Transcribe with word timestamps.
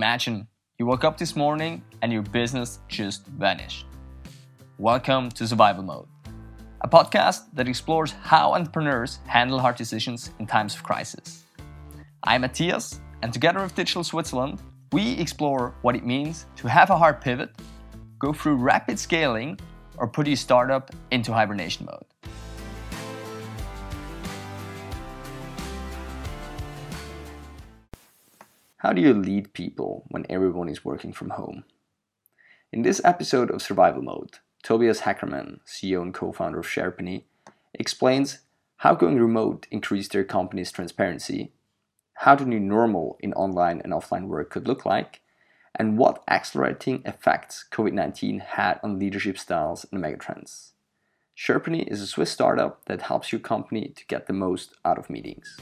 Imagine 0.00 0.48
you 0.78 0.86
woke 0.86 1.04
up 1.04 1.18
this 1.18 1.36
morning 1.36 1.82
and 2.00 2.10
your 2.10 2.22
business 2.22 2.78
just 2.88 3.26
vanished. 3.26 3.84
Welcome 4.78 5.28
to 5.32 5.46
Survival 5.46 5.82
Mode, 5.82 6.08
a 6.80 6.88
podcast 6.88 7.42
that 7.52 7.68
explores 7.68 8.12
how 8.12 8.54
entrepreneurs 8.54 9.18
handle 9.26 9.58
hard 9.58 9.76
decisions 9.76 10.30
in 10.38 10.46
times 10.46 10.74
of 10.74 10.82
crisis. 10.82 11.44
I'm 12.24 12.40
Matthias, 12.40 12.98
and 13.20 13.30
together 13.30 13.60
with 13.60 13.74
Digital 13.74 14.02
Switzerland, 14.02 14.58
we 14.90 15.18
explore 15.18 15.74
what 15.82 15.94
it 15.94 16.06
means 16.06 16.46
to 16.56 16.66
have 16.66 16.88
a 16.88 16.96
hard 16.96 17.20
pivot, 17.20 17.50
go 18.18 18.32
through 18.32 18.54
rapid 18.54 18.98
scaling, 18.98 19.60
or 19.98 20.08
put 20.08 20.26
your 20.26 20.36
startup 20.36 20.94
into 21.10 21.30
hibernation 21.30 21.84
mode. 21.84 22.06
How 28.82 28.94
do 28.94 29.02
you 29.02 29.12
lead 29.12 29.52
people 29.52 30.04
when 30.08 30.24
everyone 30.30 30.70
is 30.70 30.86
working 30.86 31.12
from 31.12 31.30
home? 31.30 31.64
In 32.72 32.80
this 32.80 32.98
episode 33.04 33.50
of 33.50 33.60
Survival 33.60 34.00
Mode, 34.00 34.38
Tobias 34.62 35.02
Hackerman, 35.02 35.60
CEO 35.66 36.00
and 36.00 36.14
co 36.14 36.32
founder 36.32 36.60
of 36.60 36.66
Sherpany, 36.66 37.24
explains 37.74 38.38
how 38.78 38.94
going 38.94 39.18
remote 39.18 39.66
increased 39.70 40.12
their 40.12 40.24
company's 40.24 40.72
transparency, 40.72 41.52
how 42.24 42.34
the 42.34 42.46
new 42.46 42.58
normal 42.58 43.18
in 43.20 43.34
online 43.34 43.82
and 43.84 43.92
offline 43.92 44.28
work 44.28 44.48
could 44.48 44.66
look 44.66 44.86
like, 44.86 45.20
and 45.74 45.98
what 45.98 46.24
accelerating 46.26 47.02
effects 47.04 47.66
COVID 47.70 47.92
19 47.92 48.38
had 48.38 48.80
on 48.82 48.98
leadership 48.98 49.36
styles 49.36 49.84
and 49.92 50.02
megatrends. 50.02 50.70
Sherpany 51.36 51.86
is 51.86 52.00
a 52.00 52.06
Swiss 52.06 52.30
startup 52.30 52.86
that 52.86 53.02
helps 53.02 53.30
your 53.30 53.42
company 53.42 53.92
to 53.94 54.06
get 54.06 54.26
the 54.26 54.32
most 54.32 54.72
out 54.86 54.96
of 54.96 55.10
meetings. 55.10 55.58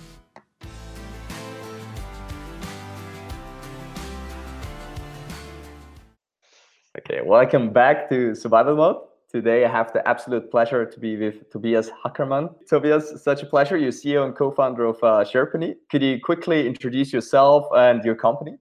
Okay, 6.99 7.21
welcome 7.25 7.73
back 7.73 8.09
to 8.09 8.35
Survival 8.35 8.75
Mode. 8.75 8.97
Today 9.31 9.65
I 9.65 9.71
have 9.71 9.93
the 9.93 10.07
absolute 10.09 10.51
pleasure 10.51 10.85
to 10.85 10.99
be 10.99 11.17
with 11.17 11.49
Tobias 11.49 11.91
Hackerman. 12.05 12.53
Tobias, 12.67 13.23
such 13.23 13.41
a 13.41 13.47
pleasure. 13.47 13.77
You're 13.77 13.93
CEO 13.93 14.25
and 14.25 14.35
co-founder 14.35 14.85
of 14.85 14.97
uh, 14.97 15.23
Sherpany. 15.23 15.77
Could 15.93 16.03
you 16.03 16.19
quickly 16.21 16.67
introduce 16.67 17.13
yourself 17.13 17.67
and 17.73 18.03
your 18.03 18.17
company? 18.17 18.57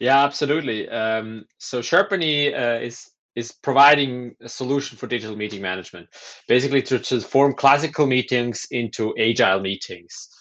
Yeah, 0.00 0.24
absolutely. 0.24 0.88
Um, 0.88 1.44
so 1.58 1.78
Sherpany 1.78 2.52
uh, 2.52 2.84
is 2.84 3.12
is 3.36 3.52
providing 3.52 4.34
a 4.40 4.48
solution 4.48 4.98
for 4.98 5.06
digital 5.06 5.36
meeting 5.36 5.62
management, 5.62 6.08
basically 6.48 6.82
to 6.82 6.98
transform 6.98 7.54
classical 7.54 8.08
meetings 8.08 8.66
into 8.72 9.14
agile 9.18 9.60
meetings. 9.60 10.35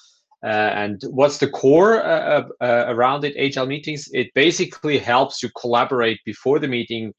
Uh, 0.46 0.72
and 0.76 1.02
what's 1.10 1.40
the 1.40 1.50
core 1.50 2.06
uh, 2.06 2.44
uh, 2.62 2.86
around 2.88 3.26
it? 3.26 3.36
Agile 3.36 3.66
meetings. 3.66 4.08
It 4.14 4.28
basically 4.36 5.00
helps 5.00 5.42
you 5.42 5.50
collaborate 5.60 6.20
before 6.24 6.60
the 6.60 6.68
meeting 6.68 7.14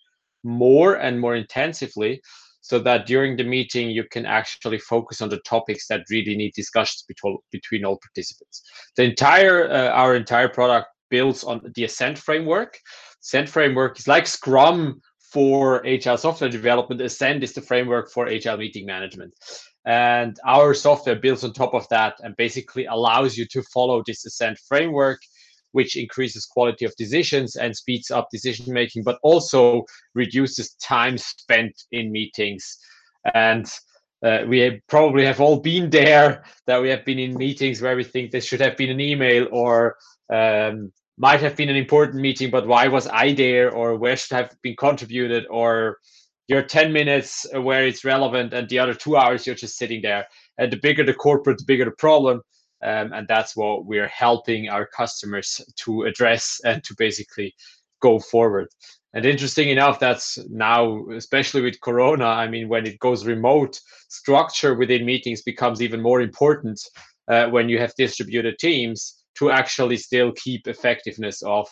more 0.45 0.95
and 0.95 1.21
more 1.21 1.35
intensively, 1.35 2.21
so 2.61 2.79
that 2.79 3.07
during 3.07 3.37
the 3.37 3.43
meeting 3.43 3.91
you 3.91 4.05
can 4.13 4.27
actually 4.27 4.79
focus 4.79 5.21
on 5.21 5.29
the 5.29 5.41
topics 5.41 5.89
that 5.89 6.05
really 6.09 6.37
need 6.37 6.53
discussions 6.55 7.05
between 7.09 7.37
between 7.51 7.85
all 7.85 7.99
participants. 7.99 8.63
The 8.97 9.03
entire 9.03 9.69
uh, 9.71 9.89
our 9.89 10.15
entire 10.15 10.49
product 10.49 10.87
builds 11.11 11.43
on 11.43 11.61
the 11.75 11.85
Ascent 11.85 12.19
framework. 12.19 12.79
Ascent 13.25 13.49
framework 13.49 13.99
is 13.99 14.07
like 14.07 14.29
Scrum 14.29 15.01
for 15.33 15.85
agile 15.85 16.17
software 16.17 16.51
development. 16.51 17.01
Ascent 17.01 17.43
is 17.43 17.53
the 17.55 17.61
framework 17.61 18.11
for 18.11 18.29
agile 18.29 18.57
meeting 18.57 18.87
management. 18.87 19.35
And 19.87 20.37
our 20.45 20.75
software 20.75 21.15
builds 21.15 21.45
on 21.45 21.53
top 21.53 21.73
of 21.73 21.89
that 21.91 22.17
and 22.23 22.37
basically 22.37 22.87
allows 22.87 23.37
you 23.37 23.47
to 23.47 23.63
follow 23.63 24.03
this 24.05 24.27
Ascent 24.27 24.59
framework, 24.69 25.21
which 25.73 25.97
increases 25.97 26.45
quality 26.45 26.85
of 26.85 26.95
decisions 26.97 27.55
and 27.55 27.75
speeds 27.75 28.11
up 28.11 28.29
decision 28.33 28.75
making, 28.75 29.05
but 29.05 29.19
also 29.23 29.85
reduces 30.15 30.75
time 30.75 31.17
spent 31.17 31.73
in 31.93 32.11
meetings. 32.11 32.79
And 33.35 33.67
uh, 34.25 34.41
we 34.49 34.59
have 34.61 34.75
probably 34.89 35.25
have 35.25 35.41
all 35.41 35.61
been 35.61 35.89
there 35.91 36.45
that 36.67 36.83
we 36.83 36.89
have 36.89 37.05
been 37.05 37.21
in 37.21 37.37
meetings 37.37 37.81
where 37.81 37.95
we 37.95 38.03
think 38.03 38.31
this 38.31 38.45
should 38.45 38.61
have 38.61 38.77
been 38.77 38.91
an 38.91 39.01
email 39.01 39.47
or 39.53 39.97
um, 40.33 40.93
might 41.19 41.41
have 41.41 41.57
been 41.57 41.69
an 41.69 41.77
important 41.77 42.21
meeting, 42.21 42.51
but 42.51 42.67
why 42.67 42.89
was 42.89 43.07
I 43.07 43.35
there 43.35 43.71
or 43.71 43.97
where 43.97 44.17
should 44.17 44.37
have 44.37 44.57
been 44.63 44.77
contributed 44.77 45.47
or 45.49 45.99
your 46.49 46.63
10 46.63 46.93
minutes 46.93 47.47
where 47.55 47.87
it's 47.87 48.05
relevant 48.05 48.53
and 48.53 48.69
the 48.69 48.79
other 48.79 48.95
two 48.95 49.17
hours 49.17 49.47
you're 49.47 49.57
just 49.57 49.77
sitting 49.77 50.03
there. 50.03 50.27
And 50.59 50.73
the 50.73 50.77
bigger 50.77 51.05
the 51.05 51.15
corporate 51.15 51.59
the 51.59 51.65
bigger 51.65 51.85
the 51.85 51.91
problem. 51.93 52.43
Um, 52.83 53.13
and 53.13 53.27
that's 53.27 53.57
what 53.57 53.87
we're 53.87 54.09
helping 54.09 54.69
our 54.69 54.87
customers 54.87 55.61
to 55.85 56.03
address 56.03 56.61
and 56.65 56.85
to 56.85 56.95
basically 56.99 57.55
go 58.01 58.19
forward. 58.19 58.69
And 59.17 59.25
interesting 59.25 59.71
enough 59.71 59.99
that's 59.99 60.39
now 60.51 61.09
especially 61.09 61.63
with 61.63 61.81
corona 61.81 62.27
i 62.27 62.47
mean 62.47 62.69
when 62.69 62.87
it 62.87 62.99
goes 62.99 63.25
remote 63.25 63.81
structure 64.11 64.75
within 64.75 65.07
meetings 65.07 65.41
becomes 65.41 65.81
even 65.81 66.03
more 66.03 66.21
important 66.21 66.79
uh, 67.33 67.47
when 67.49 67.71
you 67.71 67.79
have 67.79 67.95
distributed 67.97 68.59
teams 68.59 69.25
to 69.39 69.51
actually 69.51 69.97
still 69.97 70.33
keep 70.33 70.69
effectiveness 70.69 71.43
of 71.43 71.67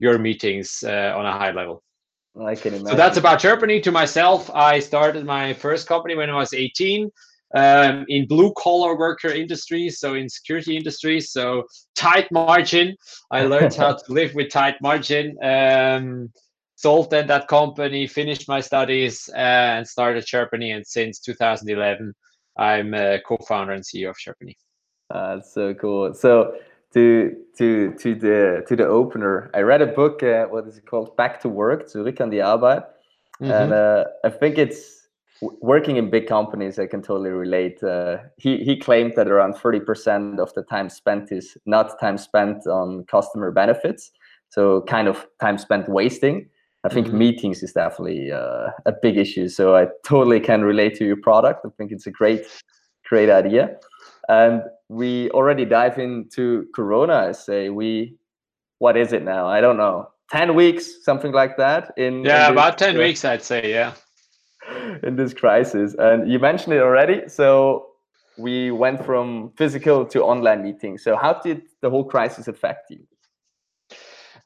your 0.00 0.18
meetings 0.18 0.82
uh, 0.84 1.14
on 1.16 1.26
a 1.26 1.32
high 1.32 1.52
level 1.52 1.80
I 2.38 2.54
can 2.54 2.74
imagine. 2.74 2.86
So 2.86 2.94
that's 2.94 3.16
about 3.16 3.40
Sherpany. 3.40 3.82
To 3.82 3.92
myself, 3.92 4.50
I 4.54 4.78
started 4.78 5.24
my 5.24 5.52
first 5.52 5.86
company 5.86 6.14
when 6.14 6.30
I 6.30 6.36
was 6.36 6.54
18 6.54 7.10
um, 7.54 8.04
in 8.08 8.26
blue 8.26 8.52
collar 8.56 8.96
worker 8.96 9.28
industries, 9.28 9.98
so 9.98 10.14
in 10.14 10.28
security 10.28 10.76
industries. 10.76 11.32
So 11.32 11.64
tight 11.96 12.30
margin. 12.30 12.96
I 13.30 13.44
learned 13.44 13.74
how 13.74 13.94
to 13.94 14.02
live 14.12 14.34
with 14.34 14.50
tight 14.50 14.76
margin. 14.80 15.36
Um, 15.42 16.32
sold 16.76 17.10
then 17.10 17.26
that 17.26 17.48
company, 17.48 18.06
finished 18.06 18.48
my 18.48 18.60
studies, 18.60 19.28
uh, 19.34 19.36
and 19.78 19.86
started 19.86 20.24
Sherpany. 20.24 20.74
And 20.74 20.86
since 20.86 21.18
2011, 21.20 22.14
I'm 22.56 22.94
a 22.94 23.20
co-founder 23.26 23.72
and 23.72 23.84
CEO 23.84 24.10
of 24.10 24.16
SharePony. 24.16 24.54
That's 25.10 25.52
so 25.52 25.74
cool. 25.74 26.14
So 26.14 26.56
to 26.94 27.36
to 27.58 27.94
to 27.94 28.14
the 28.14 28.64
to 28.68 28.76
the 28.76 28.86
opener. 28.86 29.50
I 29.54 29.60
read 29.60 29.82
a 29.82 29.86
book. 29.86 30.22
Uh, 30.22 30.46
what 30.46 30.66
is 30.66 30.78
it 30.78 30.86
called? 30.86 31.16
Back 31.16 31.40
to 31.40 31.48
Work. 31.48 31.88
Zurück 31.88 32.20
an 32.20 32.30
die 32.30 32.38
Arbeit. 32.38 32.84
Mm-hmm. 33.40 33.50
And 33.50 33.72
uh, 33.72 34.04
I 34.24 34.30
think 34.30 34.58
it's 34.58 35.08
working 35.62 35.96
in 35.96 36.10
big 36.10 36.26
companies. 36.26 36.78
I 36.78 36.86
can 36.86 37.02
totally 37.02 37.30
relate. 37.30 37.82
Uh, 37.82 38.18
he 38.36 38.58
he 38.58 38.76
claimed 38.76 39.14
that 39.16 39.28
around 39.28 39.54
thirty 39.54 39.80
percent 39.80 40.40
of 40.40 40.52
the 40.54 40.62
time 40.62 40.90
spent 40.90 41.32
is 41.32 41.56
not 41.66 41.98
time 42.00 42.18
spent 42.18 42.66
on 42.66 43.04
customer 43.04 43.50
benefits. 43.50 44.10
So 44.50 44.82
kind 44.82 45.08
of 45.08 45.26
time 45.40 45.58
spent 45.58 45.88
wasting. 45.88 46.48
I 46.82 46.88
think 46.88 47.08
mm-hmm. 47.08 47.18
meetings 47.18 47.62
is 47.62 47.72
definitely 47.72 48.32
uh, 48.32 48.70
a 48.86 48.92
big 49.02 49.16
issue. 49.16 49.48
So 49.48 49.76
I 49.76 49.88
totally 50.04 50.40
can 50.40 50.62
relate 50.62 50.96
to 50.96 51.04
your 51.04 51.20
product. 51.20 51.64
I 51.64 51.68
think 51.76 51.92
it's 51.92 52.06
a 52.06 52.10
great 52.10 52.46
great 53.04 53.28
idea 53.28 53.76
and 54.28 54.62
we 54.90 55.30
already 55.30 55.64
dive 55.64 55.98
into 55.98 56.66
corona 56.74 57.14
i 57.28 57.32
say 57.32 57.70
we 57.70 58.18
what 58.80 58.96
is 58.96 59.12
it 59.12 59.22
now? 59.22 59.46
I 59.46 59.60
don't 59.60 59.76
know. 59.76 60.08
10 60.32 60.54
weeks 60.54 61.04
something 61.04 61.32
like 61.32 61.56
that 61.56 61.92
in 61.96 62.24
yeah 62.24 62.46
in 62.46 62.52
about 62.52 62.78
10 62.78 62.96
weeks 62.98 63.24
i'd 63.24 63.42
say 63.42 63.70
yeah. 63.70 63.94
in 65.02 65.16
this 65.16 65.34
crisis. 65.34 65.94
And 65.98 66.30
you 66.30 66.38
mentioned 66.38 66.74
it 66.74 66.82
already 66.82 67.28
so 67.28 67.86
we 68.38 68.70
went 68.70 69.04
from 69.04 69.52
physical 69.56 70.06
to 70.06 70.22
online 70.22 70.62
meetings 70.62 71.02
so 71.02 71.16
how 71.16 71.34
did 71.34 71.62
the 71.82 71.90
whole 71.90 72.04
crisis 72.04 72.48
affect 72.48 72.90
you? 72.90 73.00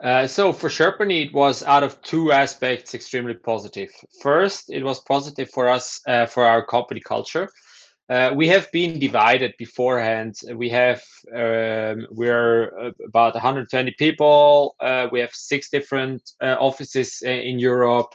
Uh, 0.02 0.26
so 0.26 0.52
for 0.52 0.68
Sherpany, 0.68 1.26
it 1.26 1.32
was 1.32 1.62
out 1.62 1.84
of 1.84 2.00
two 2.02 2.32
aspects 2.32 2.94
extremely 2.94 3.34
positive. 3.34 3.90
First, 4.20 4.68
it 4.68 4.82
was 4.82 5.00
positive 5.00 5.48
for 5.50 5.68
us 5.68 6.00
uh, 6.08 6.26
for 6.26 6.44
our 6.44 6.66
company 6.66 7.00
culture 7.00 7.48
uh, 8.10 8.32
we 8.34 8.46
have 8.48 8.70
been 8.70 8.98
divided 8.98 9.54
beforehand. 9.58 10.34
We 10.54 10.68
have 10.68 11.02
um, 11.34 12.06
we're 12.10 12.92
about 13.06 13.34
120 13.34 13.94
people. 13.98 14.76
Uh, 14.78 15.08
we 15.10 15.20
have 15.20 15.32
six 15.32 15.70
different 15.70 16.22
uh, 16.42 16.56
offices 16.60 17.22
uh, 17.24 17.30
in 17.30 17.58
Europe. 17.58 18.14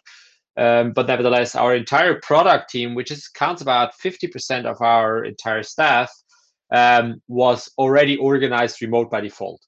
Um, 0.58 0.92
but 0.92 1.08
nevertheless, 1.08 1.56
our 1.56 1.76
entire 1.76 2.20
product 2.22 2.70
team, 2.70 2.94
which 2.94 3.12
is 3.12 3.30
counts 3.30 3.62
about 3.62 3.94
50% 4.04 4.66
of 4.66 4.82
our 4.82 5.24
entire 5.24 5.64
staff, 5.64 6.12
um, 6.72 7.22
was 7.28 7.72
already 7.78 8.18
organized 8.18 8.82
remote 8.82 9.10
by 9.10 9.22
default. 9.22 9.62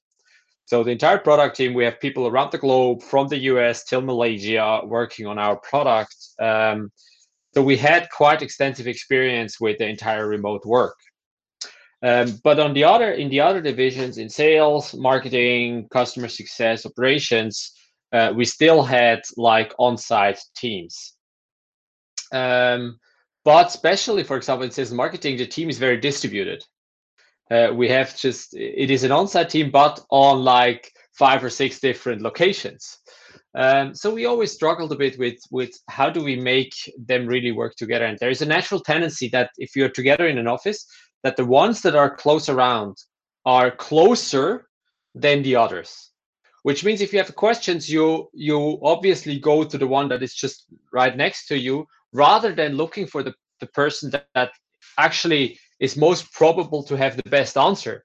So 0.66 0.84
the 0.84 0.90
entire 0.90 1.18
product 1.18 1.56
team, 1.56 1.74
we 1.74 1.84
have 1.84 1.98
people 1.98 2.26
around 2.28 2.52
the 2.52 2.58
globe, 2.58 3.02
from 3.02 3.26
the 3.28 3.38
US 3.38 3.84
till 3.84 4.02
Malaysia, 4.02 4.82
working 4.84 5.26
on 5.26 5.38
our 5.38 5.56
product. 5.56 6.14
So 7.54 7.62
we 7.62 7.76
had 7.76 8.08
quite 8.10 8.42
extensive 8.42 8.86
experience 8.86 9.60
with 9.60 9.78
the 9.78 9.86
entire 9.86 10.26
remote 10.26 10.64
work. 10.64 10.96
Um, 12.02 12.40
but 12.42 12.58
on 12.58 12.72
the 12.74 12.84
other, 12.84 13.12
in 13.12 13.28
the 13.28 13.40
other 13.40 13.60
divisions, 13.60 14.18
in 14.18 14.28
sales, 14.28 14.94
marketing, 14.94 15.86
customer 15.90 16.28
success, 16.28 16.84
operations, 16.84 17.72
uh, 18.12 18.32
we 18.34 18.44
still 18.44 18.82
had 18.82 19.20
like 19.36 19.72
on-site 19.78 20.40
teams. 20.56 21.14
Um, 22.32 22.98
but 23.44 23.66
especially, 23.68 24.24
for 24.24 24.36
example, 24.36 24.64
in 24.64 24.70
sales 24.70 24.92
marketing, 24.92 25.36
the 25.36 25.46
team 25.46 25.68
is 25.68 25.78
very 25.78 25.98
distributed. 25.98 26.64
uh, 27.52 27.70
we 27.74 27.88
have 27.88 28.16
just 28.16 28.54
it 28.54 28.90
is 28.90 29.04
an 29.04 29.12
on-site 29.12 29.50
team, 29.50 29.70
but 29.70 30.00
on 30.10 30.42
like 30.42 30.90
five 31.12 31.44
or 31.44 31.50
six 31.50 31.80
different 31.80 32.22
locations. 32.22 32.98
Um, 33.54 33.94
so 33.94 34.14
we 34.14 34.24
always 34.24 34.52
struggled 34.52 34.92
a 34.92 34.96
bit 34.96 35.18
with 35.18 35.38
with 35.50 35.70
how 35.88 36.08
do 36.08 36.24
we 36.24 36.36
make 36.36 36.72
them 36.96 37.26
really 37.26 37.52
work 37.52 37.74
together. 37.76 38.06
And 38.06 38.18
there 38.18 38.30
is 38.30 38.42
a 38.42 38.46
natural 38.46 38.80
tendency 38.80 39.28
that 39.28 39.50
if 39.58 39.76
you're 39.76 39.90
together 39.90 40.26
in 40.26 40.38
an 40.38 40.48
office, 40.48 40.86
that 41.22 41.36
the 41.36 41.44
ones 41.44 41.82
that 41.82 41.94
are 41.94 42.16
close 42.16 42.48
around 42.48 42.96
are 43.44 43.70
closer 43.70 44.66
than 45.14 45.42
the 45.42 45.56
others. 45.56 46.10
Which 46.62 46.84
means 46.84 47.00
if 47.00 47.12
you 47.12 47.18
have 47.18 47.34
questions, 47.34 47.90
you 47.90 48.30
you 48.32 48.78
obviously 48.82 49.38
go 49.38 49.64
to 49.64 49.78
the 49.78 49.86
one 49.86 50.08
that 50.08 50.22
is 50.22 50.34
just 50.34 50.66
right 50.92 51.16
next 51.16 51.46
to 51.48 51.58
you, 51.58 51.86
rather 52.12 52.54
than 52.54 52.76
looking 52.76 53.06
for 53.06 53.22
the, 53.22 53.34
the 53.60 53.66
person 53.66 54.10
that, 54.10 54.26
that 54.34 54.50
actually 54.96 55.58
is 55.80 55.96
most 55.96 56.32
probable 56.32 56.82
to 56.84 56.96
have 56.96 57.16
the 57.16 57.28
best 57.28 57.56
answer 57.56 58.04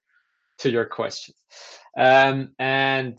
to 0.57 0.69
your 0.69 0.85
question. 0.85 1.35
Um, 1.97 2.49
and 2.57 3.17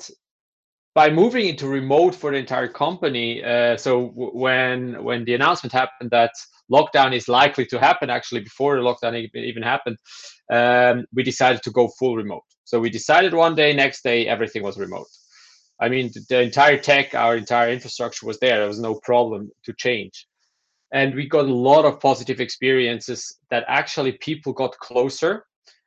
by 0.98 1.08
moving 1.08 1.46
into 1.46 1.68
remote 1.68 2.12
for 2.12 2.32
the 2.32 2.38
entire 2.38 2.66
company, 2.66 3.28
uh, 3.44 3.76
so 3.76 4.08
w- 4.08 4.36
when 4.44 5.04
when 5.08 5.24
the 5.24 5.34
announcement 5.38 5.72
happened 5.72 6.10
that 6.10 6.32
lockdown 6.76 7.10
is 7.14 7.28
likely 7.28 7.64
to 7.66 7.78
happen, 7.78 8.10
actually 8.10 8.42
before 8.50 8.74
the 8.74 8.82
lockdown 8.88 9.14
even 9.50 9.62
happened, 9.62 9.96
um, 10.58 10.96
we 11.14 11.22
decided 11.22 11.62
to 11.62 11.70
go 11.70 11.84
full 11.98 12.16
remote. 12.16 12.46
So 12.64 12.80
we 12.80 12.90
decided 12.90 13.32
one 13.32 13.54
day, 13.54 13.70
next 13.72 14.02
day, 14.02 14.26
everything 14.26 14.64
was 14.64 14.76
remote. 14.76 15.06
I 15.84 15.88
mean, 15.88 16.10
the, 16.28 16.40
entire 16.40 16.78
tech, 16.90 17.14
our 17.14 17.36
entire 17.36 17.70
infrastructure 17.70 18.26
was 18.26 18.40
there. 18.40 18.58
There 18.58 18.74
was 18.74 18.80
no 18.88 18.96
problem 19.10 19.50
to 19.66 19.72
change 19.84 20.26
and 20.90 21.14
we 21.14 21.28
got 21.28 21.44
a 21.44 21.62
lot 21.70 21.84
of 21.84 22.00
positive 22.00 22.40
experiences 22.40 23.20
that 23.50 23.64
actually 23.68 24.12
people 24.28 24.52
got 24.52 24.78
closer 24.78 25.44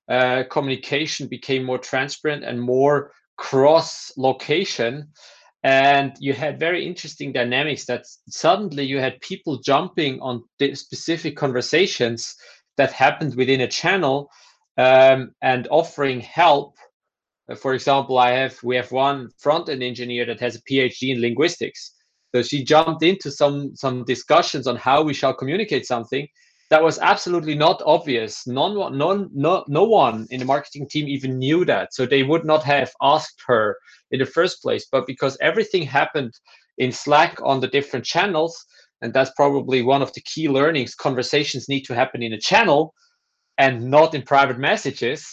uh, 0.09 0.43
communication 0.51 1.27
became 1.27 1.63
more 1.63 1.77
transparent 1.77 2.43
and 2.43 2.61
more 2.61 3.11
cross 3.41 4.11
location 4.17 5.07
and 5.63 6.13
you 6.19 6.31
had 6.31 6.59
very 6.59 6.85
interesting 6.85 7.33
dynamics 7.33 7.85
that 7.85 8.05
suddenly 8.29 8.83
you 8.83 8.99
had 8.99 9.19
people 9.21 9.57
jumping 9.57 10.19
on 10.21 10.43
specific 10.73 11.35
conversations 11.35 12.35
that 12.77 12.91
happened 12.93 13.33
within 13.35 13.61
a 13.61 13.67
channel 13.67 14.29
um, 14.77 15.31
and 15.41 15.67
offering 15.71 16.19
help. 16.21 16.75
Uh, 17.49 17.55
for 17.55 17.73
example 17.73 18.19
i 18.19 18.29
have 18.29 18.55
we 18.63 18.75
have 18.75 18.91
one 18.91 19.27
front 19.39 19.69
end 19.69 19.81
engineer 19.81 20.23
that 20.27 20.39
has 20.39 20.55
a 20.55 20.61
phd 20.69 21.01
in 21.01 21.19
linguistics. 21.19 21.81
So 22.33 22.43
she 22.43 22.63
jumped 22.63 23.03
into 23.03 23.31
some 23.31 23.75
some 23.75 24.05
discussions 24.05 24.67
on 24.67 24.75
how 24.75 25.01
we 25.01 25.15
shall 25.15 25.33
communicate 25.33 25.87
something 25.87 26.27
that 26.71 26.81
was 26.81 26.99
absolutely 26.99 27.53
not 27.53 27.81
obvious. 27.85 28.47
None, 28.47 28.97
none, 28.97 29.29
no, 29.33 29.65
no 29.67 29.83
one 29.83 30.25
in 30.31 30.39
the 30.39 30.45
marketing 30.45 30.87
team 30.87 31.09
even 31.09 31.37
knew 31.37 31.65
that. 31.65 31.93
So 31.93 32.05
they 32.05 32.23
would 32.23 32.45
not 32.45 32.63
have 32.63 32.93
asked 33.01 33.43
her 33.45 33.75
in 34.11 34.19
the 34.19 34.25
first 34.25 34.61
place. 34.61 34.87
But 34.89 35.05
because 35.05 35.37
everything 35.41 35.83
happened 35.83 36.33
in 36.77 36.93
Slack 36.93 37.37
on 37.43 37.59
the 37.59 37.67
different 37.67 38.05
channels, 38.05 38.65
and 39.01 39.13
that's 39.13 39.33
probably 39.35 39.81
one 39.81 40.01
of 40.01 40.13
the 40.13 40.21
key 40.21 40.47
learnings, 40.47 40.95
conversations 40.95 41.67
need 41.67 41.81
to 41.81 41.93
happen 41.93 42.23
in 42.23 42.31
a 42.31 42.39
channel 42.39 42.93
and 43.57 43.91
not 43.91 44.15
in 44.15 44.21
private 44.21 44.57
messages. 44.57 45.27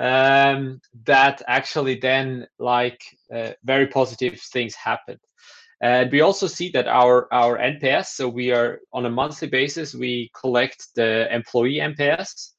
Um, 0.00 0.80
that 1.04 1.42
actually 1.48 1.98
then 2.00 2.46
like 2.58 3.02
uh, 3.34 3.50
very 3.62 3.88
positive 3.88 4.40
things 4.40 4.74
happened. 4.74 5.18
And 5.80 6.10
we 6.10 6.20
also 6.22 6.46
see 6.46 6.70
that 6.70 6.88
our, 6.88 7.32
our 7.32 7.56
NPS, 7.56 8.06
so 8.06 8.28
we 8.28 8.50
are 8.52 8.80
on 8.92 9.06
a 9.06 9.10
monthly 9.10 9.48
basis, 9.48 9.94
we 9.94 10.30
collect 10.38 10.88
the 10.96 11.32
employee 11.32 11.76
NPS. 11.76 12.50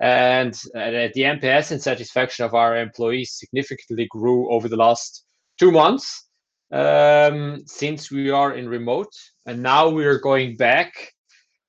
And 0.00 0.52
uh, 0.74 1.08
the 1.14 1.22
NPS 1.22 1.70
and 1.70 1.80
satisfaction 1.80 2.44
of 2.44 2.54
our 2.54 2.76
employees 2.76 3.34
significantly 3.38 4.06
grew 4.10 4.50
over 4.50 4.68
the 4.68 4.76
last 4.76 5.24
two 5.58 5.70
months 5.70 6.26
um, 6.72 7.62
since 7.66 8.10
we 8.10 8.30
are 8.30 8.54
in 8.54 8.68
remote. 8.68 9.12
And 9.46 9.62
now 9.62 9.88
we 9.88 10.04
are 10.04 10.18
going 10.18 10.56
back 10.56 10.92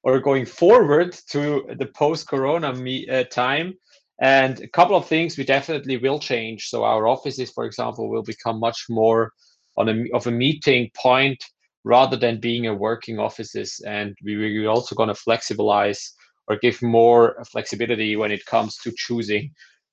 or 0.03 0.19
going 0.19 0.45
forward 0.45 1.15
to 1.29 1.65
the 1.77 1.87
post 1.95 2.27
corona 2.27 2.69
uh, 2.69 3.23
time. 3.25 3.75
And 4.19 4.59
a 4.61 4.67
couple 4.67 4.95
of 4.95 5.05
things 5.05 5.37
we 5.37 5.43
definitely 5.43 5.97
will 5.97 6.19
change. 6.19 6.69
So 6.69 6.83
our 6.83 7.07
offices, 7.07 7.51
for 7.51 7.65
example, 7.65 8.09
will 8.09 8.23
become 8.23 8.59
much 8.59 8.85
more 8.89 9.31
on 9.77 9.89
a 9.89 10.05
of 10.13 10.27
a 10.27 10.31
meeting 10.31 10.89
point 10.95 11.43
rather 11.83 12.17
than 12.17 12.39
being 12.39 12.67
a 12.67 12.73
working 12.73 13.19
offices. 13.19 13.81
And 13.87 14.15
we, 14.23 14.35
we're 14.35 14.69
also 14.69 14.95
going 14.95 15.09
to 15.09 15.15
flexibilize 15.15 16.11
or 16.47 16.57
give 16.57 16.81
more 16.81 17.43
flexibility 17.51 18.15
when 18.15 18.31
it 18.31 18.45
comes 18.45 18.77
to 18.77 18.91
choosing 18.95 19.51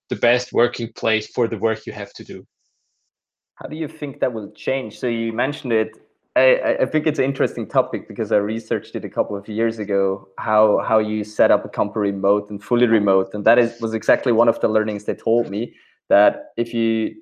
the 0.08 0.16
best 0.16 0.52
working 0.52 0.92
place 0.94 1.28
for 1.28 1.48
the 1.48 1.58
work 1.58 1.86
you 1.86 1.92
have 1.92 2.12
to 2.14 2.24
do. 2.24 2.44
How 3.56 3.68
do 3.68 3.76
you 3.76 3.88
think 3.88 4.20
that 4.20 4.32
will 4.32 4.50
change? 4.52 4.98
So 4.98 5.06
you 5.06 5.32
mentioned 5.32 5.72
it. 5.72 5.96
I, 6.36 6.78
I 6.80 6.86
think 6.86 7.06
it's 7.06 7.20
an 7.20 7.24
interesting 7.24 7.68
topic 7.68 8.08
because 8.08 8.32
I 8.32 8.38
researched 8.38 8.96
it 8.96 9.04
a 9.04 9.08
couple 9.08 9.36
of 9.36 9.48
years 9.48 9.78
ago. 9.78 10.28
How 10.38 10.82
how 10.88 10.98
you 10.98 11.22
set 11.22 11.52
up 11.52 11.64
a 11.64 11.68
company 11.68 12.10
remote 12.10 12.50
and 12.50 12.62
fully 12.62 12.88
remote, 12.88 13.30
and 13.34 13.44
that 13.44 13.58
is 13.58 13.80
was 13.80 13.94
exactly 13.94 14.32
one 14.32 14.48
of 14.48 14.58
the 14.60 14.66
learnings 14.66 15.04
they 15.04 15.14
told 15.14 15.48
me 15.48 15.74
that 16.08 16.52
if 16.56 16.74
you 16.74 17.14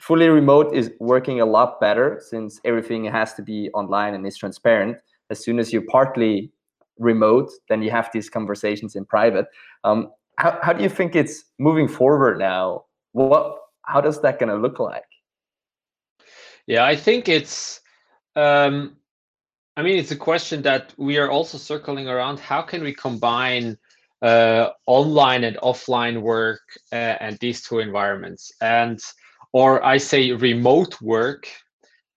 fully 0.00 0.28
remote 0.28 0.74
is 0.74 0.90
working 0.98 1.40
a 1.40 1.46
lot 1.46 1.78
better 1.78 2.20
since 2.24 2.58
everything 2.64 3.04
has 3.04 3.34
to 3.34 3.42
be 3.42 3.70
online 3.74 4.14
and 4.14 4.26
is 4.26 4.36
transparent. 4.36 4.96
As 5.28 5.44
soon 5.44 5.58
as 5.58 5.72
you're 5.72 5.86
partly 5.88 6.50
remote, 6.98 7.50
then 7.68 7.82
you 7.82 7.90
have 7.90 8.08
these 8.12 8.30
conversations 8.30 8.96
in 8.96 9.04
private. 9.04 9.46
Um, 9.84 10.10
how, 10.38 10.58
how 10.62 10.72
do 10.72 10.82
you 10.82 10.88
think 10.88 11.14
it's 11.14 11.44
moving 11.58 11.86
forward 11.86 12.38
now? 12.38 12.84
What 13.12 13.58
how 13.82 14.00
does 14.00 14.20
that 14.22 14.38
going 14.38 14.48
to 14.48 14.56
look 14.56 14.78
like? 14.78 15.04
Yeah, 16.66 16.84
I 16.84 16.96
think 16.96 17.28
it's. 17.28 17.80
Um, 18.36 18.96
I 19.76 19.82
mean, 19.82 19.98
it's 19.98 20.12
a 20.12 20.16
question 20.16 20.62
that 20.62 20.94
we 20.96 21.18
are 21.18 21.30
also 21.30 21.58
circling 21.58 22.08
around. 22.08 22.38
How 22.40 22.62
can 22.62 22.82
we 22.82 22.94
combine 22.94 23.76
uh, 24.22 24.70
online 24.86 25.44
and 25.44 25.56
offline 25.58 26.22
work 26.22 26.60
uh, 26.92 27.16
and 27.20 27.38
these 27.38 27.62
two 27.62 27.80
environments? 27.80 28.52
And 28.60 29.00
or 29.52 29.84
I 29.84 29.98
say 29.98 30.32
remote 30.32 31.00
work 31.00 31.48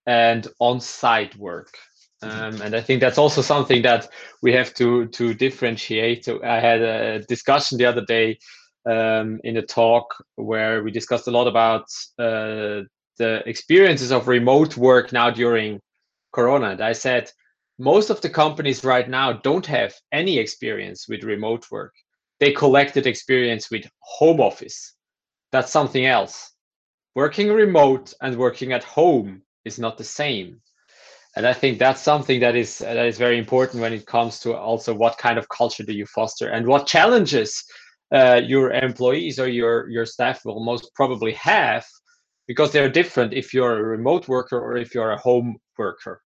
and 0.06 0.46
on-site 0.60 1.36
work. 1.36 1.76
Um, 2.22 2.62
and 2.62 2.74
I 2.74 2.80
think 2.80 3.00
that's 3.00 3.18
also 3.18 3.42
something 3.42 3.82
that 3.82 4.08
we 4.42 4.52
have 4.52 4.72
to 4.74 5.06
to 5.08 5.34
differentiate. 5.34 6.26
I 6.28 6.58
had 6.58 6.80
a 6.80 7.18
discussion 7.28 7.76
the 7.76 7.84
other 7.84 8.04
day 8.06 8.38
um, 8.86 9.40
in 9.44 9.58
a 9.58 9.62
talk 9.62 10.06
where 10.36 10.82
we 10.82 10.90
discussed 10.90 11.28
a 11.28 11.30
lot 11.30 11.46
about 11.46 11.84
uh, 12.18 12.82
the 13.18 13.42
experiences 13.46 14.10
of 14.10 14.26
remote 14.26 14.76
work 14.76 15.12
now 15.12 15.30
during 15.30 15.80
Corona. 16.32 16.70
And 16.70 16.80
I 16.80 16.92
said 16.92 17.30
most 17.78 18.08
of 18.08 18.22
the 18.22 18.30
companies 18.30 18.84
right 18.84 19.08
now 19.08 19.34
don't 19.34 19.66
have 19.66 19.94
any 20.10 20.38
experience 20.38 21.06
with 21.08 21.24
remote 21.24 21.66
work. 21.70 21.92
They 22.40 22.52
collected 22.52 23.06
experience 23.06 23.70
with 23.70 23.84
home 24.00 24.40
office. 24.40 24.94
That's 25.52 25.70
something 25.70 26.06
else 26.06 26.53
working 27.14 27.52
remote 27.52 28.12
and 28.20 28.36
working 28.36 28.72
at 28.72 28.84
home 28.84 29.42
is 29.64 29.78
not 29.78 29.98
the 29.98 30.04
same. 30.04 30.60
And 31.36 31.46
i 31.46 31.52
think 31.52 31.78
that's 31.78 32.00
something 32.00 32.40
that 32.40 32.54
is 32.54 32.78
that 32.78 33.06
is 33.06 33.18
very 33.18 33.38
important 33.38 33.82
when 33.82 33.92
it 33.92 34.06
comes 34.06 34.38
to 34.40 34.56
also 34.56 34.94
what 34.94 35.18
kind 35.18 35.36
of 35.38 35.48
culture 35.48 35.82
do 35.82 35.92
you 35.92 36.06
foster 36.06 36.48
and 36.48 36.66
what 36.66 36.86
challenges 36.86 37.64
uh, 38.14 38.40
your 38.44 38.70
employees 38.70 39.40
or 39.40 39.48
your 39.48 39.88
your 39.88 40.06
staff 40.06 40.44
will 40.44 40.62
most 40.62 40.94
probably 40.94 41.32
have 41.32 41.84
because 42.46 42.70
they're 42.70 42.88
different 43.00 43.32
if 43.32 43.52
you're 43.52 43.78
a 43.78 43.82
remote 43.82 44.28
worker 44.28 44.60
or 44.60 44.76
if 44.76 44.94
you're 44.94 45.12
a 45.12 45.18
home 45.18 45.56
worker. 45.78 46.20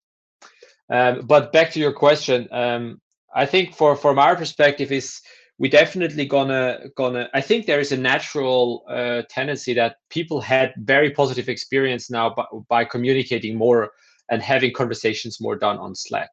Um, 0.90 1.26
but 1.26 1.52
back 1.52 1.70
to 1.72 1.80
your 1.80 1.92
question 1.92 2.48
um, 2.50 3.00
i 3.34 3.46
think 3.46 3.74
for 3.74 3.96
from 3.96 4.18
our 4.18 4.36
perspective 4.36 4.90
is 4.92 5.20
we 5.58 5.68
definitely 5.68 6.24
gonna 6.24 6.78
gonna 6.96 7.28
i 7.34 7.40
think 7.40 7.66
there 7.66 7.80
is 7.80 7.92
a 7.92 7.96
natural 7.96 8.84
uh, 8.88 9.22
tendency 9.28 9.74
that 9.74 9.96
people 10.08 10.40
had 10.40 10.72
very 10.78 11.10
positive 11.10 11.48
experience 11.48 12.10
now 12.10 12.34
by, 12.34 12.44
by 12.68 12.84
communicating 12.84 13.56
more 13.56 13.90
and 14.28 14.42
having 14.42 14.72
conversations 14.72 15.40
more 15.40 15.56
done 15.56 15.78
on 15.78 15.94
slack. 15.94 16.30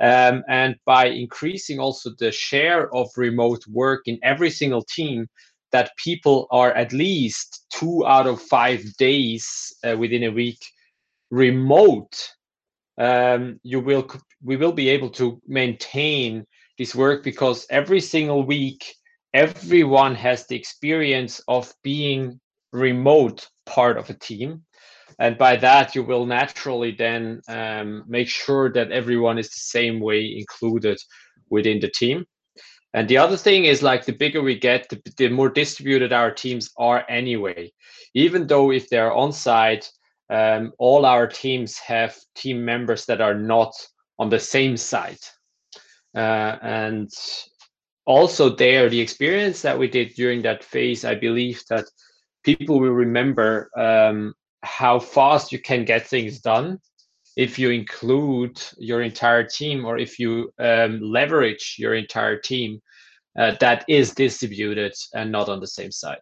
Um, 0.00 0.42
and 0.48 0.76
by 0.84 1.06
increasing 1.06 1.78
also 1.78 2.10
the 2.18 2.32
share 2.32 2.92
of 2.94 3.10
remote 3.16 3.64
work 3.68 4.02
in 4.06 4.18
every 4.22 4.50
single 4.50 4.82
team 4.82 5.28
that 5.70 5.92
people 5.96 6.48
are 6.50 6.72
at 6.72 6.92
least 6.92 7.66
two 7.72 8.04
out 8.06 8.26
of 8.26 8.42
five 8.42 8.82
days 8.96 9.72
uh, 9.84 9.96
within 9.96 10.24
a 10.24 10.30
week 10.30 10.58
remote 11.30 12.30
um, 12.98 13.60
you 13.62 13.80
will 13.80 14.06
we 14.42 14.56
will 14.56 14.72
be 14.72 14.88
able 14.88 15.08
to 15.10 15.40
maintain 15.46 16.44
this 16.82 16.96
work 16.96 17.24
because 17.24 17.66
every 17.70 18.00
single 18.00 18.44
week 18.46 18.94
everyone 19.34 20.14
has 20.16 20.46
the 20.46 20.56
experience 20.56 21.40
of 21.48 21.72
being 21.82 22.40
remote 22.72 23.48
part 23.66 23.98
of 23.98 24.10
a 24.10 24.14
team 24.14 24.62
and 25.18 25.38
by 25.38 25.56
that 25.56 25.94
you 25.94 26.02
will 26.04 26.26
naturally 26.26 26.92
then 26.92 27.40
um, 27.48 28.04
make 28.08 28.28
sure 28.28 28.72
that 28.72 28.92
everyone 28.92 29.38
is 29.38 29.50
the 29.50 29.60
same 29.78 30.00
way 30.00 30.36
included 30.38 30.98
within 31.50 31.80
the 31.80 31.90
team 31.90 32.26
And 32.94 33.08
the 33.08 33.18
other 33.18 33.36
thing 33.36 33.66
is 33.66 33.82
like 33.82 34.04
the 34.06 34.12
bigger 34.12 34.42
we 34.42 34.58
get, 34.58 34.88
the, 34.88 35.00
the 35.16 35.28
more 35.28 35.50
distributed 35.50 36.12
our 36.12 36.32
teams 36.32 36.70
are 36.78 37.04
anyway. 37.08 37.72
Even 38.14 38.46
though 38.46 38.72
if 38.72 38.88
they're 38.90 39.12
on 39.14 39.32
site, 39.32 39.90
um, 40.30 40.72
all 40.78 41.06
our 41.06 41.26
teams 41.26 41.78
have 41.78 42.16
team 42.34 42.64
members 42.64 43.06
that 43.06 43.20
are 43.20 43.34
not 43.34 43.72
on 44.18 44.30
the 44.30 44.40
same 44.40 44.76
site. 44.76 45.32
Uh, 46.14 46.56
and 46.62 47.10
also 48.04 48.48
there, 48.48 48.88
the 48.88 49.00
experience 49.00 49.62
that 49.62 49.78
we 49.78 49.88
did 49.88 50.14
during 50.14 50.42
that 50.42 50.64
phase, 50.64 51.04
I 51.04 51.14
believe 51.14 51.62
that 51.70 51.86
people 52.42 52.80
will 52.80 52.90
remember 52.92 53.70
um, 53.76 54.34
how 54.62 54.98
fast 54.98 55.52
you 55.52 55.58
can 55.58 55.84
get 55.84 56.06
things 56.06 56.40
done 56.40 56.78
if 57.36 57.58
you 57.58 57.70
include 57.70 58.60
your 58.78 59.02
entire 59.02 59.44
team 59.44 59.84
or 59.84 59.98
if 59.98 60.18
you 60.18 60.52
um, 60.58 61.00
leverage 61.00 61.76
your 61.78 61.94
entire 61.94 62.36
team 62.36 62.80
uh, 63.38 63.54
that 63.60 63.84
is 63.88 64.14
distributed 64.14 64.92
and 65.14 65.32
not 65.32 65.48
on 65.48 65.60
the 65.60 65.66
same 65.66 65.90
site. 65.90 66.18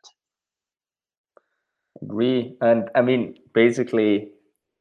Agree, 2.03 2.55
and 2.61 2.89
I 2.95 3.03
mean 3.03 3.35
basically 3.53 4.31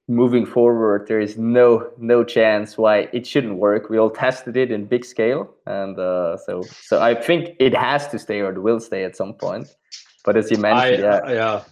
moving 0.09 0.45
forward, 0.45 1.07
there 1.07 1.21
is 1.21 1.37
no 1.37 1.89
no 1.97 2.23
chance 2.23 2.77
why 2.77 3.07
it 3.13 3.25
shouldn't 3.25 3.55
work. 3.55 3.89
We 3.89 3.97
all 3.97 4.09
tested 4.09 4.57
it 4.57 4.71
in 4.71 4.85
big 4.85 5.05
scale, 5.05 5.53
and 5.65 5.97
uh, 5.97 6.35
so 6.37 6.63
so 6.63 7.01
I 7.01 7.15
think 7.15 7.55
it 7.59 7.73
has 7.73 8.07
to 8.09 8.19
stay 8.19 8.41
or 8.41 8.51
it 8.51 8.61
will 8.61 8.79
stay 8.79 9.03
at 9.05 9.15
some 9.15 9.33
point. 9.33 9.67
But 10.25 10.35
as 10.35 10.51
you 10.51 10.57
mentioned, 10.57 11.05
I, 11.05 11.31
yeah, 11.31 11.31
yeah, 11.31 11.63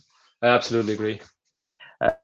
I 0.42 0.48
absolutely 0.48 0.94
agree. 0.94 1.20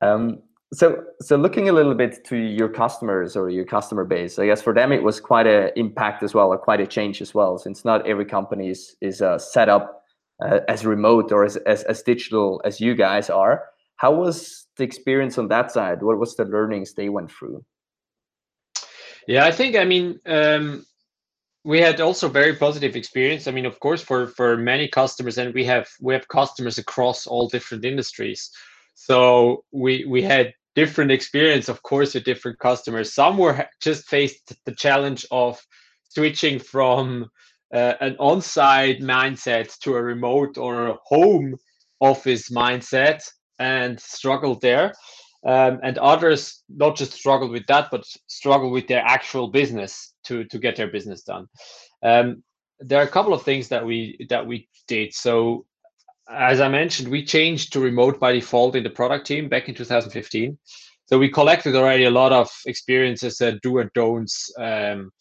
Um, 0.02 0.44
so, 0.74 1.04
so 1.22 1.36
looking 1.36 1.70
a 1.70 1.72
little 1.72 1.94
bit 1.94 2.24
to 2.26 2.36
your 2.36 2.70
customers 2.70 3.36
or 3.36 3.50
your 3.50 3.66
customer 3.66 4.06
base, 4.06 4.40
I 4.40 4.48
guess 4.48 4.62
for 4.62 4.74
them 4.74 4.92
it 4.92 5.04
was 5.04 5.20
quite 5.20 5.46
a 5.46 5.78
impact 5.78 6.24
as 6.24 6.34
well, 6.34 6.48
or 6.48 6.58
quite 6.58 6.80
a 6.80 6.88
change 6.88 7.22
as 7.22 7.34
well, 7.34 7.58
since 7.58 7.86
not 7.86 8.08
every 8.08 8.26
company 8.26 8.70
is 8.70 8.96
is 9.02 9.22
uh, 9.22 9.38
set 9.38 9.70
up 9.70 10.04
uh, 10.44 10.60
as 10.68 10.86
remote 10.86 11.32
or 11.32 11.44
as, 11.44 11.58
as 11.58 11.84
as 11.84 12.02
digital 12.02 12.62
as 12.66 12.80
you 12.80 12.96
guys 12.96 13.30
are. 13.30 13.66
How 13.98 14.14
was 14.14 14.68
the 14.78 14.84
experience 14.84 15.38
on 15.38 15.48
that 15.50 15.72
side? 15.72 16.02
What 16.02 16.20
was 16.20 16.36
the 16.36 16.46
learnings 16.46 16.94
they 16.94 17.10
went 17.10 17.32
through? 17.32 17.64
Yeah, 19.28 19.46
I 19.46 19.52
think 19.52 19.76
I 19.76 19.86
mean 19.86 20.20
um, 20.26 20.86
we 21.64 21.80
had 21.80 22.02
also 22.02 22.28
very 22.28 22.56
positive 22.56 22.96
experience. 22.96 23.48
I 23.48 23.52
mean, 23.52 23.66
of 23.66 23.80
course, 23.80 24.02
for 24.02 24.28
for 24.28 24.58
many 24.58 24.88
customers, 24.88 25.38
and 25.38 25.54
we 25.54 25.66
have 25.66 25.88
we 26.02 26.14
have 26.14 26.28
customers 26.28 26.78
across 26.78 27.26
all 27.26 27.48
different 27.48 27.86
industries. 27.86 28.50
So 28.96 29.64
we 29.72 30.06
we 30.06 30.22
had 30.22 30.54
different 30.76 31.12
experience, 31.12 31.70
of 31.70 31.82
course, 31.84 32.14
with 32.14 32.26
different 32.26 32.60
customers. 32.60 33.14
Some 33.14 33.38
were 33.38 33.68
just 33.82 34.08
faced 34.08 34.54
the 34.66 34.76
challenge 34.76 35.26
of 35.32 35.62
switching 36.10 36.60
from 36.60 37.30
uh, 37.74 37.94
an 38.02 38.16
on-site 38.20 39.00
mindset 39.00 39.78
to 39.80 39.96
a 39.96 40.02
remote 40.02 40.58
or 40.58 40.88
a 40.88 40.98
home 41.06 41.56
office 42.00 42.50
mindset 42.50 43.24
and 43.60 44.00
struggled 44.00 44.62
there. 44.62 44.94
Um, 45.46 45.82
and 45.84 45.98
others 45.98 46.64
not 46.70 46.96
just 46.96 47.12
struggled 47.12 47.52
with 47.52 47.66
that, 47.68 47.90
but 47.92 48.06
struggle 48.28 48.72
with 48.72 48.88
their 48.88 49.04
actual 49.04 49.50
business 49.50 50.14
to 50.26 50.46
to 50.46 50.58
get 50.58 50.78
their 50.78 50.88
business 50.88 51.24
done. 51.24 51.48
Um, 52.02 52.44
there 52.80 53.00
are 53.00 53.08
a 53.08 53.12
couple 53.12 53.34
of 53.34 53.44
things 53.44 53.68
that 53.68 53.86
we 53.86 54.26
that 54.30 54.48
we 54.48 54.70
did. 54.88 55.14
So 55.14 55.66
as 56.30 56.62
I 56.62 56.70
mentioned, 56.70 57.10
we 57.10 57.26
changed 57.26 57.74
to 57.74 57.80
remote 57.80 58.20
by 58.20 58.32
default 58.32 58.76
in 58.76 58.84
the 58.84 58.90
product 58.90 59.28
team 59.28 59.50
back 59.50 59.68
in 59.68 59.76
2015. 59.76 60.58
So 61.06 61.20
we 61.20 61.30
collected 61.30 61.76
already 61.76 62.06
a 62.06 62.12
lot 62.12 62.32
of 62.32 62.50
experiences, 62.66 63.42
uh, 63.42 63.56
do 63.62 63.80
and 63.80 63.92
don'ts. 63.94 64.52
Um, 64.58 65.12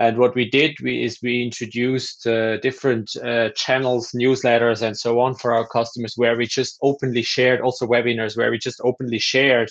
and 0.00 0.16
what 0.16 0.34
we 0.34 0.48
did 0.48 0.78
we, 0.82 1.04
is 1.04 1.18
we 1.22 1.42
introduced 1.42 2.26
uh, 2.26 2.56
different 2.60 3.14
uh, 3.22 3.50
channels, 3.54 4.12
newsletters, 4.12 4.80
and 4.80 4.96
so 4.96 5.20
on 5.20 5.34
for 5.34 5.52
our 5.52 5.68
customers, 5.68 6.14
where 6.16 6.38
we 6.38 6.46
just 6.46 6.78
openly 6.80 7.22
shared, 7.22 7.60
also 7.60 7.86
webinars, 7.86 8.34
where 8.34 8.50
we 8.50 8.58
just 8.58 8.80
openly 8.82 9.18
shared 9.18 9.68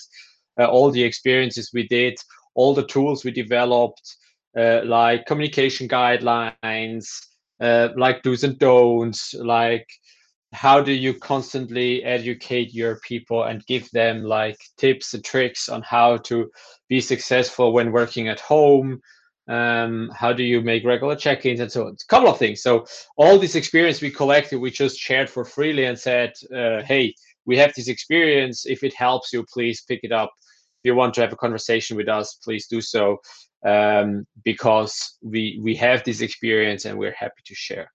uh, 0.59 0.65
all 0.65 0.91
the 0.91 1.03
experiences 1.03 1.71
we 1.73 1.87
did, 1.87 2.15
all 2.53 2.75
the 2.75 2.85
tools 2.85 3.25
we 3.25 3.31
developed, 3.31 4.17
uh, 4.55 4.81
like 4.85 5.25
communication 5.25 5.87
guidelines, 5.87 7.07
uh, 7.59 7.89
like 7.97 8.21
do's 8.21 8.43
and 8.43 8.59
don'ts, 8.59 9.33
like 9.33 9.87
how 10.53 10.79
do 10.79 10.91
you 10.91 11.15
constantly 11.15 12.03
educate 12.03 12.71
your 12.71 12.99
people 12.99 13.45
and 13.45 13.65
give 13.65 13.89
them 13.91 14.21
like 14.21 14.57
tips 14.77 15.15
and 15.15 15.23
tricks 15.23 15.69
on 15.69 15.81
how 15.81 16.17
to 16.17 16.51
be 16.87 17.01
successful 17.01 17.73
when 17.73 17.91
working 17.91 18.27
at 18.27 18.39
home 18.39 19.01
um, 19.49 20.11
how 20.13 20.31
do 20.31 20.43
you 20.43 20.61
make 20.61 20.85
regular 20.85 21.15
check-ins 21.15 21.59
and 21.59 21.71
so 21.71 21.87
on? 21.87 21.93
A 21.93 22.07
couple 22.07 22.29
of 22.29 22.37
things. 22.37 22.61
So 22.61 22.85
all 23.17 23.37
this 23.39 23.55
experience 23.55 23.99
we 23.99 24.11
collected 24.11 24.59
we 24.59 24.71
just 24.71 24.97
shared 24.97 25.29
for 25.29 25.43
freely 25.43 25.85
and 25.85 25.97
said 25.97 26.33
uh, 26.55 26.83
hey 26.83 27.13
we 27.45 27.57
have 27.57 27.73
this 27.73 27.87
experience. 27.87 28.65
If 28.65 28.83
it 28.83 28.93
helps 28.93 29.33
you 29.33 29.43
please 29.51 29.83
pick 29.87 30.01
it 30.03 30.11
up. 30.11 30.31
If 30.83 30.89
you 30.89 30.95
want 30.95 31.15
to 31.15 31.21
have 31.21 31.33
a 31.33 31.37
conversation 31.37 31.97
with 31.97 32.07
us 32.07 32.35
please 32.43 32.67
do 32.67 32.79
so. 32.79 33.17
Um, 33.65 34.25
because 34.45 35.17
we 35.21 35.59
we 35.61 35.75
have 35.75 36.05
this 36.05 36.21
experience 36.21 36.85
and 36.85 36.97
we're 36.97 37.19
happy 37.19 37.41
to 37.45 37.55
share. 37.55 37.91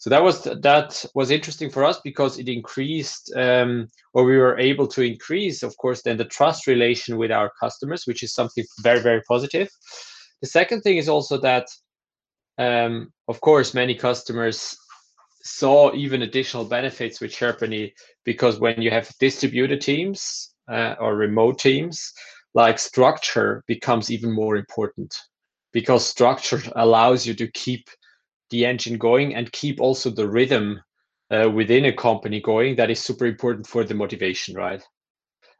So 0.00 0.10
that 0.10 0.22
was 0.22 0.42
that 0.42 1.04
was 1.14 1.30
interesting 1.30 1.70
for 1.70 1.84
us 1.84 2.00
because 2.02 2.38
it 2.38 2.48
increased 2.48 3.32
um, 3.36 3.88
or 4.12 4.24
we 4.24 4.36
were 4.38 4.58
able 4.58 4.86
to 4.88 5.02
increase 5.02 5.62
of 5.62 5.76
course 5.76 6.02
then 6.02 6.16
the 6.16 6.24
trust 6.24 6.66
relation 6.66 7.16
with 7.16 7.30
our 7.30 7.50
customers 7.60 8.02
which 8.06 8.22
is 8.22 8.34
something 8.34 8.64
very 8.82 9.00
very 9.00 9.22
positive 9.22 9.70
the 10.40 10.48
second 10.48 10.82
thing 10.82 10.98
is 10.98 11.08
also 11.08 11.38
that 11.38 11.66
um, 12.58 13.12
of 13.28 13.40
course 13.40 13.74
many 13.74 13.94
customers 13.94 14.76
saw 15.42 15.92
even 15.94 16.22
additional 16.22 16.64
benefits 16.64 17.20
with 17.20 17.32
Sherpany 17.32 17.92
because 18.24 18.58
when 18.58 18.80
you 18.80 18.90
have 18.90 19.12
distributed 19.20 19.80
teams 19.80 20.54
uh, 20.70 20.94
or 20.98 21.16
remote 21.16 21.58
teams 21.58 22.12
like 22.54 22.78
structure 22.78 23.62
becomes 23.66 24.10
even 24.10 24.32
more 24.32 24.56
important 24.56 25.14
because 25.72 26.06
structure 26.06 26.62
allows 26.76 27.26
you 27.26 27.34
to 27.34 27.50
keep 27.50 27.88
the 28.50 28.64
engine 28.64 28.96
going 28.96 29.34
and 29.34 29.52
keep 29.52 29.80
also 29.80 30.08
the 30.08 30.28
rhythm 30.28 30.80
uh, 31.30 31.50
within 31.50 31.86
a 31.86 31.92
company 31.92 32.40
going 32.40 32.76
that 32.76 32.90
is 32.90 33.00
super 33.00 33.26
important 33.26 33.66
for 33.66 33.84
the 33.84 33.94
motivation 33.94 34.54
right? 34.54 34.82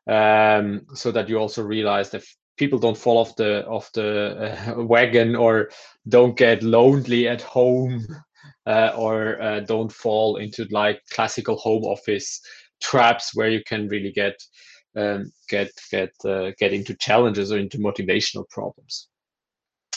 Um, 0.06 0.82
so 0.94 1.10
that 1.12 1.28
you 1.28 1.38
also 1.38 1.62
realize 1.62 2.10
that 2.10 2.24
people 2.56 2.78
don't 2.78 2.98
fall 2.98 3.18
off 3.18 3.36
the 3.36 3.66
off 3.66 3.90
the 3.92 4.74
uh, 4.76 4.82
wagon 4.82 5.34
or 5.36 5.70
don't 6.08 6.36
get 6.36 6.62
lonely 6.62 7.28
at 7.28 7.42
home 7.42 8.06
uh, 8.66 8.92
or 8.96 9.40
uh, 9.40 9.60
don't 9.60 9.92
fall 9.92 10.36
into 10.36 10.66
like 10.70 11.00
classical 11.10 11.56
home 11.56 11.84
office 11.84 12.40
traps 12.80 13.34
where 13.34 13.48
you 13.48 13.62
can 13.64 13.88
really 13.88 14.12
get 14.12 14.40
um, 14.96 15.32
get 15.48 15.70
get 15.90 16.12
uh, 16.24 16.52
get 16.58 16.72
into 16.72 16.94
challenges 16.94 17.50
or 17.52 17.58
into 17.58 17.78
motivational 17.78 18.48
problems. 18.48 19.08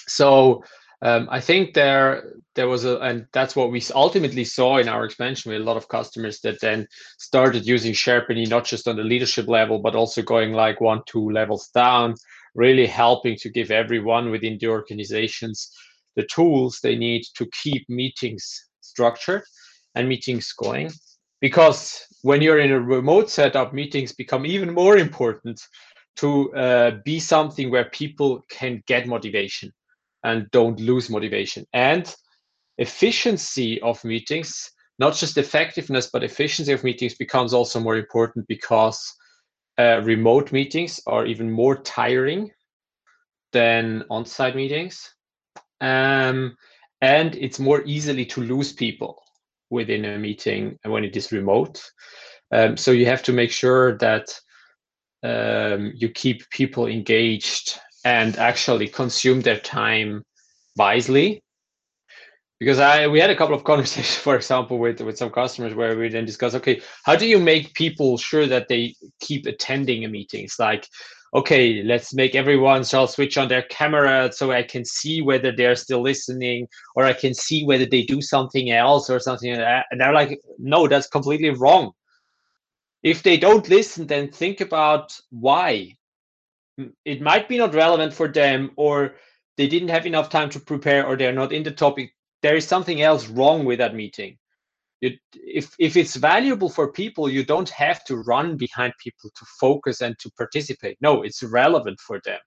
So 0.07 0.63
um, 1.01 1.27
I 1.29 1.39
think 1.39 1.73
there 1.73 2.33
there 2.55 2.67
was 2.67 2.85
a, 2.85 2.97
and 2.99 3.27
that's 3.31 3.55
what 3.55 3.71
we 3.71 3.83
ultimately 3.93 4.43
saw 4.43 4.77
in 4.77 4.89
our 4.89 5.05
expansion 5.05 5.51
with 5.51 5.61
a 5.61 5.63
lot 5.63 5.77
of 5.77 5.87
customers 5.87 6.39
that 6.41 6.59
then 6.59 6.87
started 7.19 7.67
using 7.67 7.93
Sherpany 7.93 8.49
not 8.49 8.65
just 8.65 8.87
on 8.87 8.95
the 8.95 9.03
leadership 9.03 9.47
level, 9.47 9.77
but 9.79 9.95
also 9.95 10.23
going 10.23 10.53
like 10.53 10.81
one, 10.81 11.03
two 11.05 11.29
levels 11.29 11.69
down, 11.69 12.15
really 12.57 12.87
helping 12.87 13.37
to 13.37 13.49
give 13.49 13.71
everyone 13.71 14.31
within 14.31 14.57
the 14.59 14.67
organizations 14.67 15.71
the 16.17 16.25
tools 16.25 16.79
they 16.81 16.95
need 16.95 17.23
to 17.35 17.47
keep 17.63 17.87
meetings 17.87 18.65
structured 18.81 19.43
and 19.95 20.09
meetings 20.09 20.51
going. 20.51 20.91
Because 21.39 22.03
when 22.23 22.41
you're 22.41 22.59
in 22.59 22.71
a 22.71 22.81
remote 22.81 23.29
setup, 23.29 23.71
meetings 23.71 24.11
become 24.11 24.45
even 24.45 24.73
more 24.73 24.97
important 24.97 25.61
to 26.17 26.51
uh, 26.55 26.91
be 27.05 27.19
something 27.19 27.69
where 27.69 27.85
people 27.91 28.41
can 28.49 28.81
get 28.87 29.07
motivation 29.07 29.71
and 30.23 30.49
don't 30.51 30.79
lose 30.79 31.11
motivation. 31.11 31.63
And 31.73 32.13
efficiency 32.79 33.79
of 33.81 34.03
meetings, 34.03 34.71
not 34.97 35.15
just 35.15 35.37
effectiveness, 35.37 36.09
but 36.11 36.23
efficiency 36.23 36.73
of 36.73 36.83
meetings 36.83 37.13
becomes 37.13 37.53
also 37.53 37.79
more 37.79 37.97
important 37.97 38.47
because 38.47 38.99
uh, 39.77 40.01
remote 40.03 40.51
meetings 40.51 40.99
are 41.07 41.25
even 41.25 41.51
more 41.51 41.77
tiring 41.77 42.51
than 43.53 44.03
on-site 44.09 44.55
meetings. 44.55 45.13
Um, 45.81 46.55
and 47.01 47.35
it's 47.35 47.59
more 47.59 47.83
easily 47.85 48.25
to 48.27 48.41
lose 48.41 48.73
people 48.73 49.21
within 49.69 50.05
a 50.05 50.17
meeting 50.17 50.77
when 50.83 51.03
it 51.03 51.15
is 51.15 51.31
remote. 51.31 51.83
Um, 52.51 52.77
so 52.77 52.91
you 52.91 53.05
have 53.05 53.23
to 53.23 53.33
make 53.33 53.51
sure 53.51 53.97
that 53.97 54.27
um, 55.23 55.91
you 55.95 56.09
keep 56.09 56.49
people 56.49 56.87
engaged 56.87 57.79
and 58.05 58.37
actually 58.37 58.87
consume 58.87 59.41
their 59.41 59.59
time 59.59 60.23
wisely. 60.77 61.43
Because 62.59 62.79
I 62.79 63.07
we 63.07 63.19
had 63.19 63.29
a 63.29 63.35
couple 63.35 63.55
of 63.55 63.63
conversations, 63.71 64.15
for 64.15 64.35
example, 64.35 64.79
with 64.79 65.01
with 65.01 65.17
some 65.17 65.29
customers 65.29 65.73
where 65.75 65.97
we 65.97 66.09
then 66.09 66.25
discuss, 66.25 66.55
okay, 66.55 66.81
how 67.03 67.15
do 67.15 67.27
you 67.27 67.39
make 67.39 67.73
people 67.73 68.17
sure 68.17 68.47
that 68.47 68.67
they 68.67 68.95
keep 69.19 69.45
attending 69.45 70.05
a 70.05 70.07
meeting? 70.07 70.45
It's 70.45 70.59
like, 70.59 70.87
okay, 71.33 71.83
let's 71.83 72.13
make 72.13 72.35
everyone 72.35 72.83
shall 72.83 73.07
switch 73.07 73.37
on 73.37 73.47
their 73.47 73.63
camera 73.63 74.31
so 74.31 74.51
I 74.51 74.63
can 74.63 74.85
see 74.85 75.21
whether 75.21 75.51
they're 75.55 75.75
still 75.75 76.01
listening, 76.01 76.67
or 76.95 77.03
I 77.05 77.13
can 77.13 77.33
see 77.33 77.63
whether 77.63 77.85
they 77.85 78.03
do 78.03 78.21
something 78.21 78.71
else 78.71 79.09
or 79.09 79.19
something 79.19 79.51
like 79.51 79.59
that. 79.59 79.85
And 79.91 80.01
they're 80.01 80.13
like, 80.13 80.39
no, 80.57 80.87
that's 80.87 81.07
completely 81.07 81.49
wrong. 81.49 81.91
If 83.03 83.23
they 83.23 83.37
don't 83.37 83.69
listen, 83.69 84.07
then 84.07 84.31
think 84.31 84.61
about 84.61 85.17
why. 85.29 85.95
It 87.05 87.21
might 87.21 87.47
be 87.49 87.57
not 87.57 87.73
relevant 87.73 88.13
for 88.13 88.27
them, 88.27 88.71
or 88.75 89.15
they 89.57 89.67
didn't 89.67 89.89
have 89.89 90.05
enough 90.05 90.29
time 90.29 90.49
to 90.51 90.59
prepare, 90.59 91.05
or 91.05 91.17
they're 91.17 91.33
not 91.33 91.51
in 91.51 91.63
the 91.63 91.71
topic 91.71 92.13
there 92.41 92.55
is 92.55 92.67
something 92.67 93.01
else 93.01 93.27
wrong 93.27 93.65
with 93.65 93.79
that 93.79 93.95
meeting. 93.95 94.37
If 95.01 95.75
if 95.77 95.95
it's 95.95 96.15
valuable 96.15 96.69
for 96.69 96.91
people, 96.91 97.29
you 97.29 97.43
don't 97.45 97.69
have 97.69 98.03
to 98.05 98.17
run 98.17 98.57
behind 98.57 98.93
people 99.03 99.29
to 99.35 99.45
focus 99.59 100.01
and 100.01 100.17
to 100.19 100.31
participate. 100.31 100.97
No, 101.01 101.21
it's 101.21 101.43
relevant 101.43 101.99
for 101.99 102.19
them. 102.25 102.39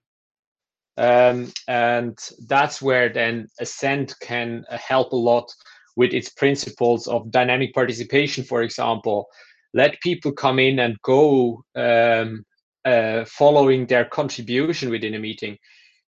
Um, 0.97 1.51
and 1.67 2.17
that's 2.47 2.81
where 2.81 3.07
then 3.07 3.47
Ascent 3.59 4.13
can 4.21 4.65
uh, 4.69 4.77
help 4.77 5.13
a 5.13 5.15
lot 5.15 5.49
with 5.95 6.13
its 6.13 6.29
principles 6.29 7.07
of 7.07 7.31
dynamic 7.31 7.73
participation, 7.73 8.43
for 8.43 8.61
example. 8.61 9.27
Let 9.73 10.01
people 10.01 10.33
come 10.33 10.59
in 10.59 10.79
and 10.79 10.97
go 11.01 11.63
um, 11.75 12.43
uh, 12.83 13.23
following 13.25 13.87
their 13.87 14.05
contribution 14.05 14.89
within 14.89 15.15
a 15.15 15.19
meeting 15.19 15.57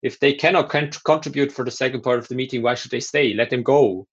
if 0.03 0.19
they 0.19 0.33
cannot 0.33 0.69
contribute 0.69 1.51
for 1.51 1.65
the 1.65 1.71
second 1.71 2.01
part 2.01 2.19
of 2.19 2.27
the 2.27 2.35
meeting, 2.35 2.61
why 2.61 2.75
should 2.75 2.91
they 2.91 2.99
stay? 2.99 3.33
Let 3.33 3.49
them 3.49 3.63
go. 3.63 4.05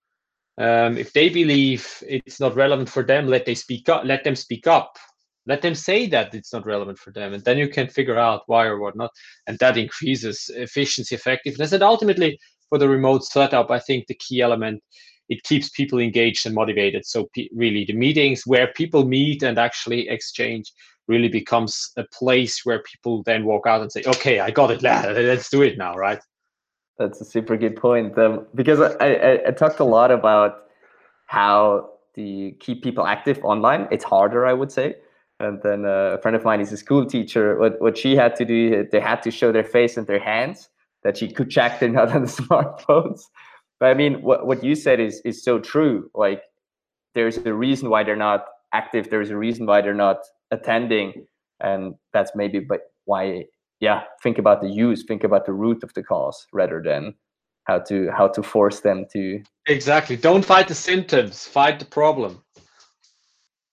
Um, 0.56 0.96
if 0.96 1.12
they 1.12 1.28
believe 1.28 2.02
it's 2.06 2.40
not 2.40 2.54
relevant 2.54 2.88
for 2.88 3.02
them, 3.02 3.26
let 3.26 3.44
they 3.44 3.56
speak 3.56 3.88
up. 3.88 4.04
Let 4.04 4.24
them 4.24 4.36
speak 4.36 4.66
up. 4.66 4.96
Let 5.46 5.62
them 5.62 5.74
say 5.74 6.06
that 6.08 6.34
it's 6.34 6.52
not 6.52 6.64
relevant 6.64 6.98
for 6.98 7.12
them, 7.12 7.32
and 7.32 7.42
then 7.44 7.58
you 7.58 7.68
can 7.68 7.88
figure 7.88 8.18
out 8.18 8.42
why 8.46 8.66
or 8.66 8.78
what 8.78 8.94
not, 8.94 9.10
and 9.46 9.58
that 9.58 9.76
increases 9.76 10.50
efficiency, 10.54 11.14
effectiveness, 11.14 11.72
and 11.72 11.82
ultimately 11.82 12.38
for 12.68 12.78
the 12.78 12.88
remote 12.88 13.24
setup, 13.24 13.70
I 13.70 13.80
think 13.80 14.06
the 14.06 14.14
key 14.14 14.42
element 14.42 14.82
it 15.30 15.42
keeps 15.44 15.70
people 15.70 15.98
engaged 15.98 16.44
and 16.44 16.54
motivated. 16.54 17.06
So 17.06 17.30
really, 17.54 17.84
the 17.84 17.94
meetings 17.94 18.42
where 18.46 18.66
people 18.66 19.06
meet 19.06 19.42
and 19.42 19.58
actually 19.58 20.08
exchange 20.08 20.72
really 21.06 21.28
becomes 21.28 21.90
a 21.96 22.04
place 22.12 22.60
where 22.64 22.82
people 22.82 23.22
then 23.22 23.44
walk 23.44 23.66
out 23.66 23.80
and 23.80 23.90
say, 23.90 24.02
"Okay, 24.06 24.40
I 24.40 24.50
got 24.50 24.70
it. 24.70 24.82
Let's 24.82 25.48
do 25.48 25.62
it 25.62 25.78
now." 25.78 25.94
Right? 25.94 26.20
That's 26.98 27.20
a 27.20 27.24
super 27.24 27.56
good 27.56 27.76
point. 27.76 28.18
Um, 28.18 28.46
because 28.54 28.80
I, 28.80 29.06
I, 29.06 29.48
I 29.48 29.50
talked 29.52 29.80
a 29.80 29.84
lot 29.84 30.10
about 30.10 30.64
how 31.26 31.90
to 32.16 32.52
keep 32.58 32.82
people 32.82 33.06
active 33.06 33.42
online. 33.44 33.88
It's 33.90 34.04
harder, 34.04 34.46
I 34.46 34.52
would 34.52 34.72
say. 34.72 34.96
And 35.38 35.62
then 35.62 35.86
uh, 35.86 36.16
a 36.16 36.18
friend 36.20 36.36
of 36.36 36.44
mine 36.44 36.60
is 36.60 36.72
a 36.72 36.76
school 36.76 37.06
teacher. 37.06 37.56
What 37.56 37.80
what 37.80 37.96
she 37.96 38.16
had 38.16 38.34
to 38.36 38.44
do, 38.44 38.86
they 38.90 39.00
had 39.00 39.22
to 39.22 39.30
show 39.30 39.52
their 39.52 39.64
face 39.64 39.96
and 39.96 40.06
their 40.06 40.18
hands 40.18 40.68
that 41.02 41.16
she 41.16 41.32
could 41.32 41.50
check 41.50 41.80
they're 41.80 41.88
not 41.88 42.12
on 42.12 42.22
the 42.22 42.28
smartphones. 42.42 43.22
But 43.80 43.86
I 43.86 43.94
mean, 43.94 44.22
what 44.22 44.46
what 44.46 44.62
you 44.62 44.74
said 44.74 45.00
is 45.00 45.20
is 45.24 45.42
so 45.42 45.58
true. 45.58 46.10
Like, 46.14 46.42
there's 47.14 47.38
a 47.38 47.54
reason 47.54 47.90
why 47.90 48.04
they're 48.04 48.14
not 48.14 48.44
active. 48.72 49.10
There's 49.10 49.30
a 49.30 49.36
reason 49.36 49.66
why 49.66 49.80
they're 49.80 49.94
not 49.94 50.18
attending. 50.50 51.26
And 51.60 51.94
that's 52.12 52.32
maybe 52.34 52.60
but 52.60 52.80
why 53.06 53.46
yeah 53.80 54.02
think 54.22 54.38
about 54.38 54.60
the 54.60 54.68
use 54.68 55.04
think 55.04 55.24
about 55.24 55.46
the 55.46 55.52
root 55.52 55.82
of 55.82 55.92
the 55.94 56.02
cause 56.02 56.46
rather 56.52 56.82
than 56.82 57.14
how 57.64 57.78
to 57.78 58.10
how 58.10 58.28
to 58.28 58.42
force 58.42 58.80
them 58.80 59.06
to 59.12 59.42
exactly. 59.66 60.16
Don't 60.16 60.44
fight 60.44 60.68
the 60.68 60.74
symptoms. 60.74 61.46
Fight 61.46 61.78
the 61.78 61.84
problem. 61.84 62.42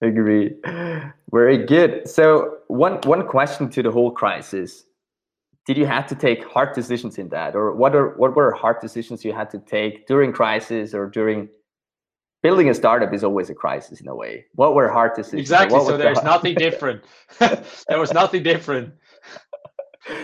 Agree. 0.02 0.54
Very 1.32 1.66
good. 1.66 2.08
So 2.08 2.58
one 2.68 3.00
one 3.04 3.28
question 3.28 3.70
to 3.70 3.84
the 3.84 3.92
whole 3.92 4.12
crisis 4.12 4.84
did 5.68 5.78
you 5.78 5.86
have 5.86 6.08
to 6.08 6.16
take 6.16 6.44
hard 6.46 6.74
decisions 6.74 7.18
in 7.18 7.30
that 7.30 7.56
or 7.56 7.76
what 7.76 7.96
are 7.96 8.18
what 8.18 8.36
were 8.36 8.52
hard 8.54 8.80
decisions 8.82 9.24
you 9.24 9.34
had 9.34 9.50
to 9.50 9.60
take 9.60 10.08
during 10.08 10.32
crisis 10.32 10.94
or 10.94 11.08
during 11.08 11.50
building 12.42 12.70
a 12.70 12.74
startup 12.74 13.14
is 13.14 13.24
always 13.24 13.50
a 13.50 13.54
crisis 13.54 14.00
in 14.00 14.08
a 14.08 14.16
way. 14.16 14.46
What 14.54 14.74
were 14.76 14.90
hard 14.90 15.16
decisions? 15.16 15.42
Exactly. 15.42 15.80
So 15.80 15.98
there's 15.98 16.20
the 16.20 16.24
nothing 16.24 16.56
different. 16.68 17.04
there 17.40 18.00
was 18.00 18.14
nothing 18.14 18.44
different. 18.44 18.94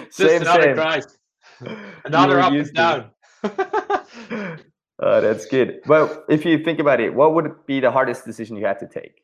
Just 0.06 0.18
same, 0.18 0.42
another 0.42 0.64
same. 0.64 0.76
crisis. 0.76 1.18
Another 2.06 2.40
up 2.40 2.52
and 2.52 2.74
down. 2.74 3.10
uh, 3.44 5.22
that's 5.22 5.46
good. 5.46 5.80
Well, 5.88 6.24
if 6.30 6.46
you 6.46 6.64
think 6.64 6.80
about 6.80 7.00
it, 7.00 7.14
what 7.14 7.34
would 7.36 7.66
be 7.66 7.80
the 7.80 7.92
hardest 7.92 8.26
decision 8.26 8.58
you 8.58 8.66
had 8.66 8.80
to 8.80 8.88
take? 8.88 9.24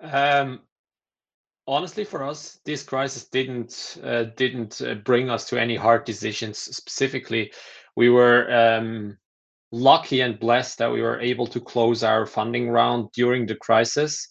Um, 0.00 0.60
honestly, 1.66 2.04
for 2.04 2.22
us, 2.24 2.58
this 2.64 2.82
crisis 2.82 3.28
didn't 3.28 3.98
uh, 4.02 4.24
didn't 4.36 4.80
uh, 4.82 4.94
bring 4.94 5.30
us 5.30 5.48
to 5.48 5.60
any 5.60 5.76
hard 5.76 6.04
decisions 6.04 6.58
specifically. 6.58 7.52
We 7.96 8.10
were 8.10 8.52
um, 8.52 9.18
lucky 9.72 10.20
and 10.20 10.38
blessed 10.38 10.78
that 10.78 10.92
we 10.92 11.02
were 11.02 11.20
able 11.20 11.46
to 11.48 11.60
close 11.60 12.02
our 12.02 12.26
funding 12.26 12.70
round 12.70 13.10
during 13.12 13.46
the 13.46 13.56
crisis. 13.56 14.28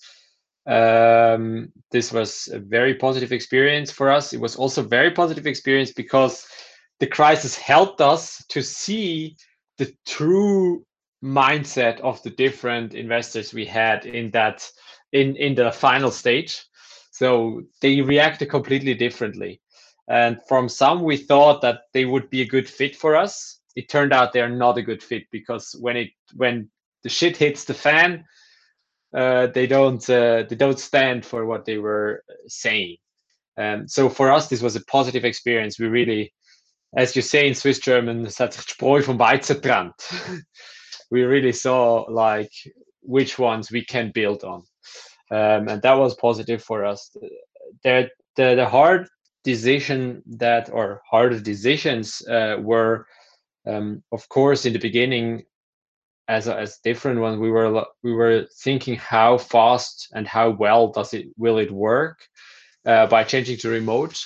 Um, 0.65 1.73
this 1.91 2.13
was 2.13 2.49
a 2.53 2.59
very 2.59 2.95
positive 2.95 3.33
experience 3.33 3.91
for 3.91 4.09
us. 4.09 4.31
It 4.33 4.39
was 4.39 4.55
also 4.55 4.83
a 4.83 4.87
very 4.87 5.11
positive 5.11 5.45
experience 5.45 5.91
because 5.91 6.45
the 6.99 7.07
crisis 7.07 7.57
helped 7.57 7.99
us 7.99 8.43
to 8.49 8.61
see 8.61 9.35
the 9.77 9.93
true 10.05 10.85
mindset 11.23 11.99
of 12.01 12.21
the 12.23 12.29
different 12.29 12.93
investors 12.93 13.53
we 13.53 13.65
had 13.65 14.05
in 14.05 14.29
that 14.31 14.69
in 15.11 15.35
in 15.37 15.55
the 15.55 15.71
final 15.71 16.11
stage 16.11 16.63
so 17.23 17.62
they 17.81 18.01
reacted 18.01 18.49
completely 18.49 18.93
differently 18.93 19.62
and 20.07 20.38
from 20.49 20.67
some 20.67 21.03
we 21.03 21.17
thought 21.17 21.62
that 21.62 21.77
they 21.93 22.05
would 22.05 22.29
be 22.29 22.41
a 22.41 22.51
good 22.55 22.67
fit 22.67 22.95
for 22.95 23.15
us 23.15 23.62
it 23.75 23.89
turned 23.89 24.13
out 24.13 24.33
they're 24.33 24.49
not 24.49 24.77
a 24.77 24.81
good 24.81 25.01
fit 25.01 25.23
because 25.31 25.75
when 25.79 25.97
it 25.97 26.09
when 26.36 26.69
the 27.03 27.09
shit 27.09 27.38
hits 27.38 27.65
the 27.65 27.73
fan, 27.73 28.25
uh, 29.15 29.47
they 29.47 29.67
don't 29.67 30.07
uh, 30.09 30.43
they 30.49 30.55
don't 30.55 30.79
stand 30.79 31.25
for 31.25 31.45
what 31.45 31.65
they 31.65 31.77
were 31.77 32.23
saying. 32.47 32.97
Um, 33.57 33.88
so 33.88 34.09
for 34.09 34.31
us, 34.31 34.47
this 34.47 34.62
was 34.62 34.75
a 34.75 34.86
positive 34.86 35.25
experience. 35.25 35.79
We 35.79 35.88
really, 35.88 36.33
as 36.97 37.15
you 37.15 37.21
say 37.21 37.47
in 37.47 37.53
Swiss 37.53 37.79
German, 37.79 38.25
Spreu 38.25 39.03
vom 39.03 39.93
we 41.12 41.23
really 41.23 41.51
saw 41.51 42.05
like 42.09 42.51
which 43.01 43.38
ones 43.38 43.71
we 43.71 43.86
can 43.86 44.12
build 44.12 44.43
on, 44.43 44.63
um, 45.31 45.67
and 45.67 45.81
that 45.81 45.97
was 45.97 46.15
positive 46.15 46.63
for 46.63 46.86
us. 46.86 47.15
The 47.83 48.09
the, 48.36 48.55
the 48.55 48.67
hard 48.67 49.07
decision 49.43 50.23
that 50.25 50.69
or 50.71 51.01
hard 51.09 51.43
decisions 51.43 52.25
uh, 52.27 52.57
were 52.59 53.05
um, 53.67 54.03
of 54.12 54.27
course 54.29 54.65
in 54.65 54.73
the 54.73 54.79
beginning 54.79 55.43
as 56.27 56.47
as 56.47 56.79
different 56.83 57.19
one 57.19 57.39
we 57.39 57.51
were 57.51 57.86
we 58.01 58.13
were 58.13 58.47
thinking 58.62 58.95
how 58.95 59.38
fast 59.38 60.07
and 60.13 60.25
how 60.27 60.49
well 60.49 60.88
does 60.88 61.13
it 61.13 61.27
will 61.38 61.57
it 61.57 61.71
work 61.71 62.19
uh, 62.86 63.05
by 63.07 63.23
changing 63.23 63.57
to 63.57 63.69
remote 63.69 64.17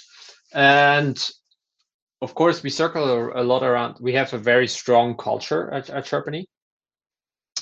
and 0.54 1.30
of 2.22 2.36
course 2.36 2.62
we 2.62 2.70
circle 2.70 3.32
a, 3.36 3.44
lot 3.44 3.64
around 3.64 3.96
we 4.00 4.14
have 4.14 4.34
a 4.34 4.38
very 4.38 4.68
strong 4.68 5.18
culture 5.18 5.74
at, 5.74 5.90
at 5.90 6.06
Sherpany 6.06 6.46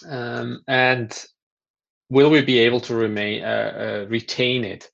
um, 0.09 0.61
and 0.67 1.25
will 2.09 2.29
we 2.29 2.41
be 2.41 2.59
able 2.59 2.79
to 2.81 2.95
remain 2.95 3.43
uh, 3.43 3.73
uh, 4.05 4.05
retain 4.09 4.63
it? 4.63 4.89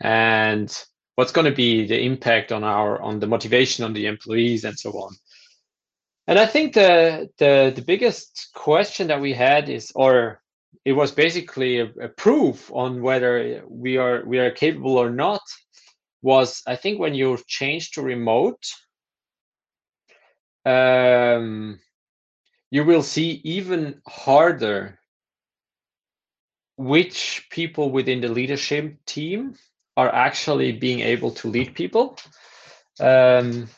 And 0.00 0.70
what's 1.16 1.32
going 1.32 1.46
to 1.46 1.56
be 1.56 1.86
the 1.86 2.00
impact 2.00 2.52
on 2.52 2.64
our 2.64 3.00
on 3.02 3.20
the 3.20 3.26
motivation 3.26 3.84
on 3.84 3.92
the 3.92 4.06
employees 4.06 4.64
and 4.64 4.78
so 4.78 4.90
on? 4.92 5.14
And 6.26 6.38
I 6.38 6.46
think 6.46 6.74
the, 6.74 7.30
the 7.38 7.72
the 7.74 7.82
biggest 7.82 8.50
question 8.54 9.08
that 9.08 9.20
we 9.20 9.32
had 9.32 9.68
is, 9.68 9.92
or 9.94 10.42
it 10.84 10.92
was 10.92 11.10
basically 11.10 11.80
a, 11.80 11.86
a, 12.00 12.08
proof 12.08 12.70
on 12.72 13.02
whether 13.02 13.64
we 13.68 13.96
are 13.96 14.24
we 14.26 14.38
are 14.38 14.50
capable 14.50 14.98
or 14.98 15.10
not, 15.10 15.40
was 16.22 16.62
I 16.66 16.76
think 16.76 17.00
when 17.00 17.14
you 17.14 17.38
change 17.46 17.92
to 17.92 18.02
remote, 18.02 18.62
um, 20.66 21.80
you 22.70 22.84
will 22.84 23.02
see 23.02 23.40
even 23.44 24.02
harder 24.06 24.98
which 26.78 27.46
people 27.50 27.90
within 27.90 28.20
the 28.20 28.28
leadership 28.28 28.96
team 29.04 29.54
are 29.96 30.14
actually 30.14 30.72
being 30.72 31.00
able 31.00 31.32
to 31.32 31.48
lead 31.48 31.74
people. 31.74 32.16
Um, 33.00 33.68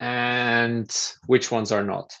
and 0.00 0.94
which 1.26 1.50
ones 1.50 1.72
are 1.72 1.84
not 1.84 2.12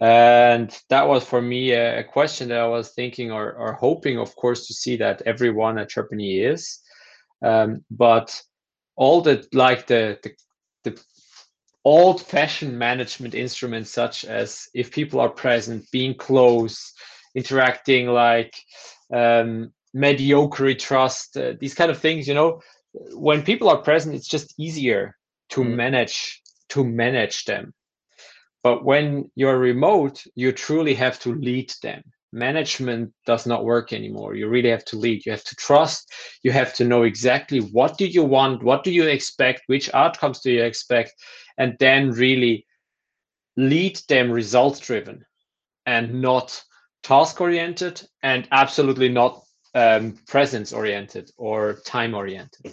and 0.00 0.78
that 0.90 1.08
was 1.08 1.24
for 1.24 1.42
me 1.42 1.72
a, 1.72 2.04
question 2.04 2.48
that 2.48 2.60
i 2.60 2.66
was 2.66 2.90
thinking 2.90 3.32
or, 3.32 3.52
or 3.52 3.72
hoping 3.72 4.18
of 4.18 4.34
course 4.36 4.66
to 4.66 4.74
see 4.74 4.96
that 4.96 5.22
everyone 5.26 5.78
at 5.78 5.90
Sherpany 5.90 6.44
is 6.44 6.80
um, 7.42 7.84
but 7.90 8.40
all 8.96 9.20
the 9.20 9.46
like 9.52 9.86
the, 9.86 10.18
the, 10.22 10.32
the 10.84 11.02
old 11.84 12.22
fashioned 12.22 12.78
management 12.78 13.34
instruments 13.34 13.90
such 13.90 14.24
as 14.24 14.68
if 14.74 14.92
people 14.92 15.20
are 15.20 15.28
present 15.28 15.84
being 15.90 16.14
close 16.14 16.92
interacting 17.34 18.06
like 18.06 18.54
um, 19.12 19.72
mediocre 19.94 20.74
trust 20.74 21.36
uh, 21.36 21.54
these 21.60 21.74
kind 21.74 21.90
of 21.90 21.98
things 21.98 22.28
you 22.28 22.34
know? 22.34 22.60
When 23.12 23.42
people 23.42 23.68
are 23.68 23.82
present 23.82 24.14
it's 24.14 24.28
just 24.28 24.54
easier 24.58 25.16
to 25.50 25.62
mm. 25.62 25.74
manage 25.74 26.42
to 26.70 26.84
manage 26.84 27.44
them. 27.44 27.72
But 28.62 28.84
when 28.84 29.30
you're 29.34 29.58
remote 29.58 30.24
you 30.34 30.52
truly 30.52 30.94
have 30.94 31.18
to 31.20 31.34
lead 31.34 31.72
them. 31.82 32.02
Management 32.30 33.10
does 33.24 33.46
not 33.46 33.64
work 33.64 33.94
anymore. 33.94 34.34
You 34.34 34.48
really 34.48 34.68
have 34.68 34.84
to 34.86 34.98
lead. 34.98 35.24
You 35.24 35.32
have 35.32 35.44
to 35.44 35.56
trust. 35.56 36.12
You 36.42 36.52
have 36.52 36.74
to 36.74 36.84
know 36.84 37.04
exactly 37.04 37.60
what 37.60 37.96
do 37.96 38.06
you 38.06 38.22
want 38.22 38.62
what 38.62 38.84
do 38.84 38.90
you 38.90 39.04
expect 39.04 39.62
which 39.66 39.92
outcomes 39.94 40.40
do 40.40 40.52
you 40.52 40.62
expect 40.62 41.14
and 41.58 41.76
then 41.80 42.10
really 42.10 42.66
lead 43.58 44.00
them 44.08 44.30
results 44.30 44.78
driven 44.78 45.24
and 45.84 46.22
not 46.22 46.62
task 47.08 47.40
oriented 47.40 48.06
and 48.22 48.46
absolutely 48.52 49.08
not 49.08 49.42
um, 49.74 50.18
presence 50.26 50.74
oriented 50.74 51.30
or 51.38 51.78
time 51.86 52.14
oriented 52.14 52.70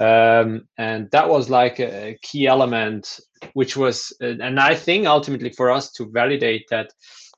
um, 0.00 0.66
and 0.78 1.08
that 1.12 1.28
was 1.28 1.48
like 1.48 1.78
a 1.78 2.18
key 2.22 2.48
element 2.48 3.20
which 3.54 3.76
was 3.76 4.12
and 4.20 4.58
i 4.58 4.74
think 4.74 5.06
ultimately 5.06 5.50
for 5.50 5.70
us 5.70 5.92
to 5.92 6.10
validate 6.10 6.64
that 6.70 6.92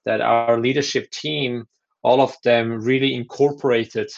that 0.06 0.22
our 0.22 0.58
leadership 0.58 1.10
team 1.10 1.66
all 2.02 2.22
of 2.22 2.34
them 2.42 2.80
really 2.80 3.14
incorporated 3.14 4.10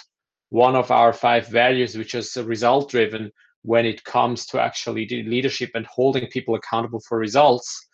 one 0.51 0.77
of 0.77 0.93
our 0.93 1.13
five 1.13 1.49
values 1.49 1.99
which 1.99 2.15
is 2.15 2.37
result 2.37 2.89
driven 2.89 3.33
when 3.63 3.85
it 3.85 4.05
comes 4.05 4.47
to 4.47 4.61
actually 4.61 5.09
leadership 5.27 5.71
and 5.75 5.87
holding 5.87 6.29
people 6.29 6.55
accountable 6.55 7.01
for 7.01 7.19
results 7.19 7.86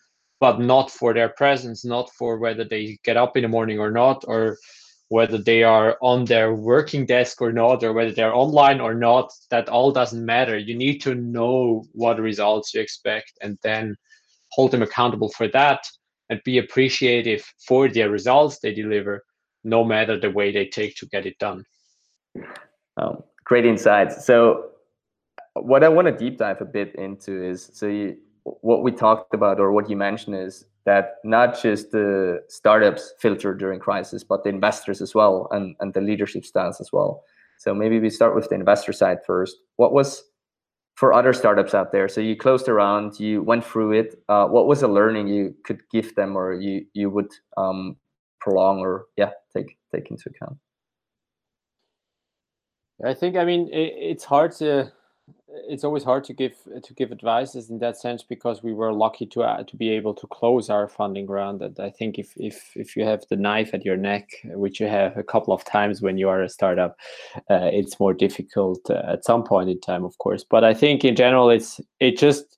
but 0.42 0.59
not 0.59 0.90
for 0.90 1.14
their 1.14 1.28
presence 1.28 1.85
not 1.85 2.11
for 2.18 2.37
whether 2.37 2.64
they 2.64 2.98
get 3.05 3.16
up 3.16 3.37
in 3.37 3.42
the 3.42 3.48
morning 3.48 3.78
or 3.78 3.92
not 3.92 4.24
or 4.26 4.59
whether 5.12 5.38
they 5.38 5.62
are 5.62 5.96
on 6.00 6.24
their 6.24 6.55
working 6.55 7.07
desk 7.07 7.40
or 7.40 7.52
not 7.52 7.85
or 7.85 7.92
whether 7.92 8.11
they're 8.11 8.35
online 8.35 8.81
or 8.81 8.94
not 8.94 9.31
that 9.50 9.68
all 9.68 9.92
doesn't 9.92 10.24
matter. 10.24 10.57
You 10.57 10.74
need 10.74 11.02
to 11.02 11.14
know 11.14 11.85
what 11.92 12.18
results 12.18 12.72
you 12.72 12.81
expect 12.81 13.33
and 13.42 13.59
then 13.62 13.94
hold 14.52 14.70
them 14.70 14.83
accountable 14.83 15.28
for 15.28 15.46
that 15.48 15.87
and 16.28 16.40
be 16.44 16.57
appreciative 16.57 17.44
for 17.68 17.88
their 17.88 18.11
results 18.11 18.59
they 18.59 18.72
deliver 18.72 19.22
no 19.62 19.85
matter 19.85 20.18
the 20.18 20.31
way 20.31 20.50
they 20.50 20.66
take 20.66 20.96
to 20.96 21.07
get 21.07 21.26
it 21.26 21.38
done. 21.38 21.62
Um, 22.96 23.22
great 23.44 23.66
insights. 23.66 24.24
So 24.24 24.70
what 25.52 25.85
I 25.85 25.88
want 25.90 26.07
to 26.07 26.16
deep 26.16 26.38
dive 26.38 26.62
a 26.62 26.64
bit 26.64 26.96
into 26.96 27.33
is 27.44 27.70
so 27.74 27.87
you, 27.87 28.16
what 28.44 28.83
we 28.83 28.92
talked 28.92 29.35
about 29.35 29.61
or 29.61 29.72
what 29.72 29.88
you 29.88 29.96
mentioned 29.96 30.37
is 30.37 30.64
that 30.85 31.16
not 31.24 31.61
just 31.61 31.92
the 31.92 32.42
startups 32.48 33.14
filter 33.18 33.55
during 33.55 33.78
crisis, 33.78 34.24
but 34.24 34.42
the 34.42 34.50
investors 34.50 35.00
as 35.00 35.14
well 35.14 35.48
and, 35.52 35.76
and 35.81 35.94
the 35.94 36.00
leadership 36.00 36.44
styles 36.44 36.81
as 36.81 36.92
well. 36.92 37.22
So 37.59 37.72
maybe 37.74 38.00
we 38.00 38.11
start 38.11 38.35
with 38.35 38.48
the 38.48 38.57
investor 38.57 38.92
side 38.92 39.18
first. 39.24 39.57
What 39.76 39.92
was 39.92 40.24
for 40.96 41.12
other 41.12 41.33
startups 41.33 41.74
out 41.74 41.92
there? 41.92 42.09
So 42.09 42.20
you 42.20 42.37
closed 42.37 42.68
around, 42.68 43.20
you 43.20 43.42
went 43.42 43.64
through 43.64 43.92
it. 43.92 44.20
Uh, 44.28 44.46
what 44.46 44.66
was 44.66 44.83
a 44.83 44.88
learning 44.88 45.28
you 45.28 45.55
could 45.64 45.81
give 45.92 46.14
them 46.16 46.37
or 46.37 46.55
you 46.55 46.85
you 46.92 47.09
would 47.11 47.31
um, 47.57 47.96
prolong 48.40 48.81
or 48.81 49.05
yeah 49.16 49.31
take 49.57 49.78
take 49.94 50.11
into 50.11 50.28
account? 50.28 50.59
I 53.05 53.14
think 53.14 53.37
I 53.37 53.44
mean 53.44 53.68
it, 53.68 53.94
it's 53.96 54.24
hard 54.24 54.50
to 54.57 54.92
it's 55.69 55.85
always 55.85 56.03
hard 56.03 56.25
to 56.25 56.33
give 56.33 56.55
to 56.83 56.95
give 56.95 57.13
advices 57.13 57.71
in 57.71 57.79
that 57.79 57.97
sense 57.97 58.23
because 58.23 58.63
we 58.63 58.73
were 58.73 58.93
lucky 58.93 59.27
to 59.27 59.43
uh, 59.43 59.63
to 59.65 59.77
be 59.77 59.91
able 59.91 60.15
to 60.15 60.27
close 60.29 60.71
our 60.71 60.89
funding 60.89 61.27
round. 61.27 61.63
And 61.63 61.79
I 61.79 61.91
think 61.91 62.19
if 62.19 62.33
if 62.37 62.73
if 62.77 62.97
you 62.97 63.05
have 63.05 63.25
the 63.29 63.37
knife 63.37 63.75
at 63.75 63.85
your 63.85 63.97
neck, 63.97 64.31
which 64.45 64.81
you 64.81 64.87
have 64.87 65.17
a 65.17 65.23
couple 65.23 65.55
of 65.55 65.65
times 65.65 66.03
when 66.03 66.19
you 66.19 66.29
are 66.29 66.43
a 66.43 66.49
startup, 66.49 66.97
uh, 67.51 67.71
it's 67.73 68.01
more 68.01 68.15
difficult 68.15 68.81
uh, 68.91 69.03
at 69.07 69.25
some 69.25 69.45
point 69.45 69.71
in 69.71 69.81
time, 69.81 70.05
of 70.05 70.17
course. 70.19 70.45
But 70.45 70.65
I 70.65 70.75
think 70.75 71.05
in 71.05 71.17
general, 71.17 71.51
it's 71.51 71.81
it 72.01 72.19
just 72.19 72.57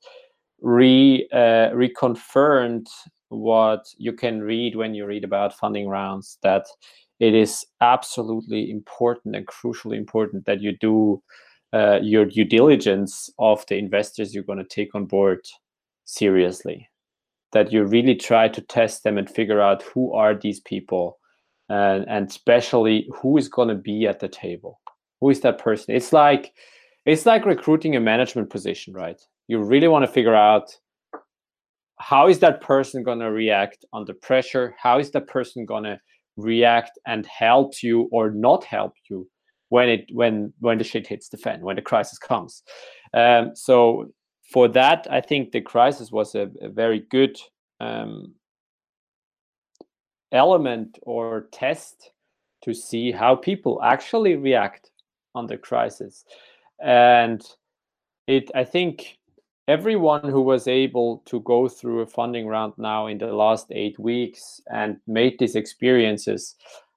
re 0.60 1.28
uh, 1.32 1.70
reconfirmed 1.74 2.86
what 3.28 3.86
you 3.98 4.12
can 4.12 4.40
read 4.40 4.76
when 4.76 4.94
you 4.94 5.06
read 5.06 5.24
about 5.24 5.58
funding 5.58 5.88
rounds 5.88 6.38
that 6.42 6.66
it 7.20 7.34
is 7.34 7.64
absolutely 7.80 8.70
important 8.70 9.34
and 9.34 9.46
crucially 9.46 9.96
important 9.96 10.46
that 10.46 10.60
you 10.60 10.76
do 10.78 11.22
uh, 11.74 11.98
your 12.02 12.24
due 12.24 12.44
diligence 12.44 13.28
of 13.38 13.64
the 13.66 13.76
investors 13.76 14.32
you're 14.32 14.44
going 14.44 14.58
to 14.58 14.64
take 14.64 14.94
on 14.94 15.04
board 15.06 15.40
seriously. 16.04 16.88
That 17.52 17.72
you 17.72 17.84
really 17.84 18.14
try 18.14 18.48
to 18.48 18.60
test 18.60 19.02
them 19.04 19.18
and 19.18 19.28
figure 19.28 19.60
out 19.60 19.82
who 19.82 20.12
are 20.12 20.34
these 20.34 20.60
people 20.60 21.18
and 21.68 22.04
and 22.08 22.28
especially 22.28 23.08
who 23.20 23.36
is 23.36 23.48
going 23.48 23.68
to 23.68 23.74
be 23.74 24.06
at 24.06 24.20
the 24.20 24.28
table. 24.28 24.80
Who 25.20 25.30
is 25.30 25.40
that 25.40 25.58
person? 25.58 25.94
It's 25.94 26.12
like 26.12 26.52
it's 27.06 27.26
like 27.26 27.44
recruiting 27.44 27.96
a 27.96 28.00
management 28.00 28.50
position 28.50 28.94
right? 28.94 29.20
You 29.48 29.62
really 29.62 29.88
want 29.88 30.04
to 30.04 30.12
figure 30.12 30.34
out 30.34 30.76
how 31.98 32.28
is 32.28 32.40
that 32.40 32.60
person 32.60 33.02
going 33.02 33.20
to 33.20 33.30
react 33.30 33.84
under 33.92 34.14
pressure? 34.14 34.74
How 34.80 34.98
is 34.98 35.10
that 35.12 35.28
person 35.28 35.64
going 35.64 35.84
to 35.84 35.98
react 36.36 36.98
and 37.06 37.24
help 37.26 37.82
you 37.82 38.08
or 38.10 38.30
not 38.30 38.64
help 38.64 38.92
you 39.08 39.28
when 39.74 39.88
it 39.88 40.04
when 40.12 40.52
when 40.60 40.78
the 40.78 40.84
shit 40.84 41.06
hits 41.12 41.28
the 41.28 41.36
fan 41.36 41.60
when 41.60 41.76
the 41.76 41.88
crisis 41.90 42.18
comes. 42.18 42.62
Um, 43.12 43.44
so 43.54 44.12
for 44.52 44.68
that 44.68 45.06
i 45.10 45.20
think 45.20 45.50
the 45.50 45.60
crisis 45.60 46.12
was 46.12 46.34
a, 46.34 46.50
a 46.60 46.68
very 46.68 47.00
good 47.16 47.34
um, 47.80 48.34
element 50.32 50.98
or 51.02 51.48
test 51.50 52.10
to 52.62 52.72
see 52.74 53.10
how 53.10 53.34
people 53.34 53.80
actually 53.82 54.36
react 54.36 54.90
on 55.34 55.46
the 55.46 55.56
crisis. 55.56 56.24
And 56.80 57.40
it 58.26 58.50
i 58.54 58.64
think 58.64 59.18
everyone 59.66 60.28
who 60.34 60.42
was 60.42 60.68
able 60.68 61.22
to 61.30 61.40
go 61.40 61.68
through 61.68 62.00
a 62.00 62.12
funding 62.18 62.46
round 62.46 62.72
now 62.76 63.06
in 63.06 63.18
the 63.18 63.32
last 63.44 63.66
eight 63.70 63.98
weeks 63.98 64.60
and 64.80 64.90
made 65.06 65.34
these 65.38 65.56
experiences 65.56 66.54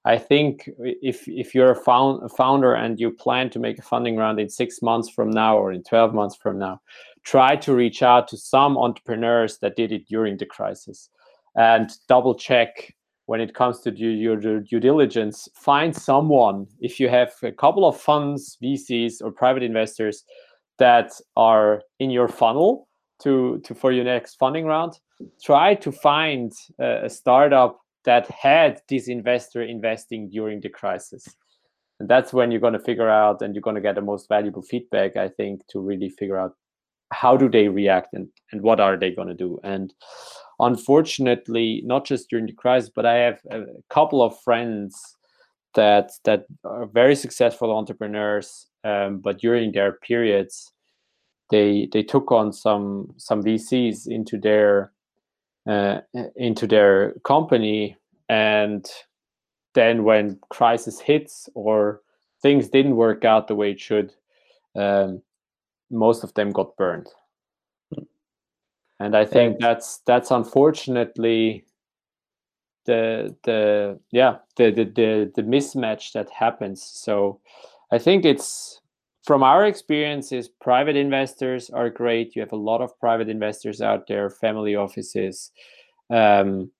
I 0.08 0.16
think 0.16 0.70
if 0.78 1.28
if 1.28 1.54
you're 1.54 1.72
a, 1.72 1.76
found, 1.76 2.22
a 2.22 2.30
founder 2.30 2.72
and 2.72 2.98
you 2.98 3.10
plan 3.10 3.50
to 3.50 3.58
make 3.58 3.78
a 3.78 3.82
funding 3.82 4.16
round 4.16 4.40
in 4.40 4.48
six 4.48 4.80
months 4.80 5.10
from 5.10 5.28
now 5.28 5.58
or 5.58 5.70
in 5.70 5.82
12 5.82 6.14
months 6.14 6.34
from 6.34 6.58
now, 6.58 6.80
try 7.24 7.56
to 7.56 7.74
reach 7.74 8.02
out 8.02 8.26
to 8.28 8.38
some 8.38 8.78
entrepreneurs 8.78 9.58
that 9.58 9.76
did 9.76 9.92
it 9.92 10.08
during 10.08 10.38
the 10.38 10.46
crisis 10.46 11.10
and 11.56 11.90
double 12.08 12.34
check 12.34 12.94
when 13.26 13.42
it 13.42 13.54
comes 13.54 13.80
to 13.80 13.90
due, 13.90 14.08
your 14.08 14.36
due 14.60 14.80
diligence. 14.80 15.46
Find 15.54 15.94
someone, 15.94 16.66
if 16.80 16.98
you 16.98 17.10
have 17.10 17.34
a 17.42 17.52
couple 17.52 17.86
of 17.86 18.00
funds, 18.00 18.56
VCs, 18.62 19.20
or 19.22 19.30
private 19.30 19.62
investors 19.62 20.24
that 20.78 21.12
are 21.36 21.82
in 21.98 22.08
your 22.10 22.28
funnel 22.28 22.88
to, 23.24 23.60
to 23.64 23.74
for 23.74 23.92
your 23.92 24.06
next 24.06 24.36
funding 24.36 24.64
round, 24.64 24.98
try 25.42 25.74
to 25.74 25.92
find 25.92 26.52
a, 26.80 27.04
a 27.04 27.10
startup 27.10 27.78
that 28.08 28.30
had 28.30 28.80
this 28.88 29.06
investor 29.06 29.60
investing 29.60 30.30
during 30.30 30.62
the 30.62 30.70
crisis. 30.70 31.28
And 32.00 32.08
that's 32.08 32.32
when 32.32 32.50
you're 32.50 32.66
going 32.66 32.72
to 32.72 32.78
figure 32.90 33.10
out 33.10 33.42
and 33.42 33.54
you're 33.54 33.60
going 33.60 33.76
to 33.76 33.82
get 33.82 33.96
the 33.96 34.00
most 34.00 34.30
valuable 34.30 34.62
feedback, 34.62 35.18
I 35.18 35.28
think, 35.28 35.60
to 35.68 35.78
really 35.78 36.08
figure 36.08 36.38
out 36.38 36.52
how 37.12 37.36
do 37.36 37.50
they 37.50 37.68
react 37.68 38.14
and, 38.14 38.28
and 38.50 38.62
what 38.62 38.80
are 38.80 38.96
they 38.96 39.10
going 39.10 39.28
to 39.28 39.34
do. 39.34 39.60
And 39.62 39.92
unfortunately, 40.58 41.82
not 41.84 42.06
just 42.06 42.30
during 42.30 42.46
the 42.46 42.54
crisis, 42.54 42.90
but 42.96 43.04
I 43.04 43.16
have 43.16 43.40
a 43.50 43.64
couple 43.90 44.22
of 44.22 44.40
friends 44.40 44.98
that 45.74 46.12
that 46.24 46.46
are 46.64 46.86
very 46.86 47.14
successful 47.14 47.76
entrepreneurs, 47.76 48.68
um, 48.84 49.18
but 49.18 49.38
during 49.38 49.72
their 49.72 49.92
periods, 49.92 50.72
they 51.50 51.90
they 51.92 52.02
took 52.02 52.32
on 52.32 52.54
some 52.54 53.12
some 53.18 53.42
VCs 53.42 54.06
into 54.06 54.38
their 54.38 54.92
uh, 55.68 56.00
into 56.34 56.66
their 56.66 57.14
company. 57.24 57.96
And 58.28 58.84
then 59.74 60.02
when 60.02 60.40
crisis 60.48 60.98
hits 60.98 61.48
or 61.54 62.00
things 62.42 62.68
didn't 62.68 62.96
work 62.96 63.24
out 63.24 63.48
the 63.48 63.54
way 63.54 63.72
it 63.72 63.80
should 63.80 64.12
um, 64.74 65.22
most 65.90 66.24
of 66.24 66.34
them 66.34 66.50
got 66.52 66.76
burned. 66.76 67.08
And 69.00 69.16
i 69.16 69.24
think 69.24 69.60
that's 69.60 69.98
that's 70.06 70.30
unfortunately 70.32 71.64
the 72.84 73.36
the 73.44 73.98
yeah 74.10 74.38
the, 74.56 74.70
the 74.72 74.84
the 74.84 75.32
the 75.36 75.42
mismatch 75.42 76.12
that 76.12 76.30
happens. 76.30 76.82
So 76.82 77.40
i 77.92 77.98
think 77.98 78.24
it's 78.24 78.80
from 79.28 79.42
our 79.42 79.66
experiences 79.66 80.48
private 80.48 80.96
investors 80.96 81.68
are 81.68 81.90
great. 81.90 82.34
You 82.34 82.40
have 82.40 82.52
a 82.52 82.64
lot 82.70 82.80
of 82.80 82.98
private 82.98 83.28
investors 83.28 83.82
out 83.82 84.06
there 84.08 84.30
family 84.30 84.74
offices 84.74 85.50
um, 86.08 86.70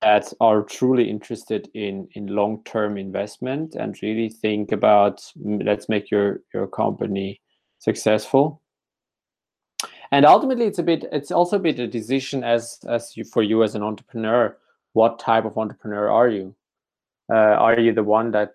that 0.00 0.32
are 0.40 0.62
truly 0.62 1.10
interested 1.10 1.68
in 1.74 2.08
in 2.12 2.28
long-term 2.28 2.96
investment 2.96 3.74
and 3.74 3.94
really 4.02 4.30
think 4.30 4.72
about 4.72 5.20
let's 5.36 5.86
make 5.90 6.10
your 6.10 6.40
your 6.54 6.66
company 6.66 7.42
successful. 7.78 8.62
And 10.12 10.24
ultimately 10.24 10.64
it's 10.64 10.78
a 10.78 10.82
bit 10.82 11.04
it's 11.12 11.30
also 11.30 11.56
a 11.56 11.66
bit 11.68 11.78
a 11.78 11.86
decision 11.86 12.42
as 12.42 12.78
as 12.88 13.14
you 13.18 13.24
for 13.24 13.42
you 13.42 13.62
as 13.62 13.74
an 13.74 13.82
entrepreneur 13.82 14.56
what 14.94 15.18
type 15.18 15.44
of 15.44 15.58
entrepreneur 15.58 16.08
are 16.08 16.30
you? 16.30 16.56
Uh, 17.30 17.56
are 17.66 17.78
you 17.78 17.92
the 17.92 18.08
one 18.16 18.30
that 18.30 18.54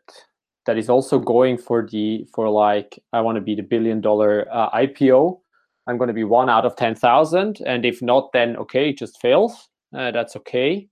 that 0.65 0.77
is 0.77 0.89
also 0.89 1.19
going 1.19 1.57
for 1.57 1.87
the 1.91 2.25
for 2.33 2.49
like 2.49 2.99
i 3.13 3.21
want 3.21 3.35
to 3.35 3.41
be 3.41 3.55
the 3.55 3.63
billion 3.63 4.01
dollar 4.01 4.47
uh, 4.51 4.69
ipo 4.71 5.39
i'm 5.87 5.97
going 5.97 6.07
to 6.07 6.13
be 6.13 6.23
one 6.23 6.49
out 6.49 6.65
of 6.65 6.75
10000 6.75 7.61
and 7.65 7.85
if 7.85 8.01
not 8.01 8.31
then 8.33 8.55
okay 8.57 8.89
it 8.89 8.97
just 8.97 9.19
fails. 9.21 9.69
Uh, 9.93 10.09
that's 10.09 10.37
okay. 10.37 10.87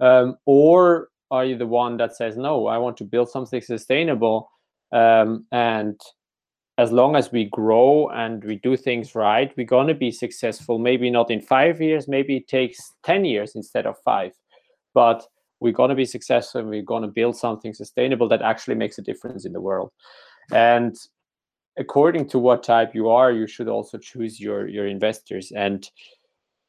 Um, 0.00 0.36
or 0.46 1.10
are 1.30 1.44
you 1.44 1.56
the 1.56 1.66
one 1.66 1.96
that 1.98 2.16
says 2.16 2.36
no 2.36 2.66
i 2.66 2.76
want 2.76 2.96
to 2.96 3.04
build 3.04 3.28
something 3.28 3.60
sustainable 3.60 4.50
um, 4.92 5.46
and 5.52 6.00
as 6.78 6.90
long 6.90 7.16
as 7.16 7.30
we 7.30 7.44
grow 7.44 8.08
and 8.08 8.42
we 8.44 8.56
do 8.56 8.76
things 8.76 9.14
right 9.14 9.52
we're 9.56 9.64
going 9.64 9.86
to 9.86 9.94
be 9.94 10.10
successful. 10.10 10.78
Maybe 10.78 11.10
not 11.10 11.30
in 11.30 11.40
five 11.40 11.80
years 11.80 12.08
maybe 12.08 12.36
it 12.36 12.48
takes 12.48 12.78
10 13.04 13.24
years 13.24 13.54
instead 13.54 13.86
of 13.86 13.96
five. 14.04 14.32
But 14.94 15.24
we're 15.62 15.72
going 15.72 15.90
to 15.90 15.94
be 15.96 16.04
successful 16.04 16.60
and 16.60 16.68
we're 16.68 16.82
going 16.82 17.02
to 17.02 17.08
build 17.08 17.36
something 17.36 17.72
sustainable 17.72 18.28
that 18.28 18.42
actually 18.42 18.74
makes 18.74 18.98
a 18.98 19.02
difference 19.02 19.46
in 19.46 19.52
the 19.52 19.60
world. 19.60 19.90
And 20.50 20.96
according 21.78 22.28
to 22.28 22.38
what 22.38 22.62
type 22.62 22.94
you 22.94 23.08
are 23.08 23.32
you 23.32 23.46
should 23.46 23.68
also 23.68 23.96
choose 23.96 24.40
your 24.40 24.68
your 24.68 24.86
investors. 24.86 25.52
And 25.52 25.88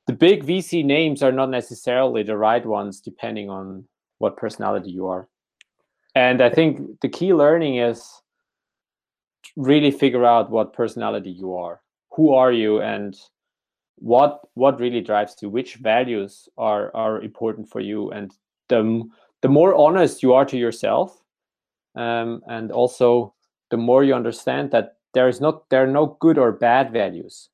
the 0.08 0.14
big 0.14 0.46
vc 0.46 0.86
names 0.86 1.24
are 1.24 1.32
not 1.32 1.50
necessarily 1.50 2.24
the 2.24 2.38
right 2.38 2.66
ones 2.66 3.02
depending 3.02 3.50
on 3.50 3.86
what 4.20 4.38
personality 4.38 4.92
you 4.92 5.08
are. 5.08 5.28
And 6.16 6.42
i 6.42 6.50
think 6.50 7.02
the 7.02 7.10
key 7.10 7.34
learning 7.34 7.76
is 7.78 8.00
really 9.56 9.92
figure 9.92 10.26
out 10.26 10.50
what 10.50 10.74
personality 10.74 11.32
you 11.32 11.56
are. 11.56 11.82
Who 12.16 12.34
are 12.34 12.52
you 12.52 12.82
and 12.82 13.16
what 13.96 14.42
what 14.54 14.80
really 14.80 15.02
drives 15.02 15.36
you? 15.42 15.50
Which 15.50 15.76
values 15.76 16.48
are 16.58 16.92
are 16.96 17.22
important 17.22 17.70
for 17.70 17.82
you? 17.82 18.12
And 18.12 18.32
the 18.70 19.04
the 19.42 19.50
more 19.50 19.76
honest 19.76 20.24
you 20.24 20.34
are 20.34 20.46
to 20.46 20.58
yourself 20.58 21.22
um, 21.96 22.42
and 22.48 22.72
also 22.72 23.34
the 23.70 23.78
more 23.78 24.04
you 24.04 24.14
understand 24.14 24.72
that 24.72 24.98
there 25.14 25.28
is 25.28 25.40
not 25.40 25.70
there 25.70 25.84
are 25.84 25.88
no 25.88 26.18
good 26.20 26.38
or 26.38 26.52
bad 26.52 26.92
values. 26.92 27.50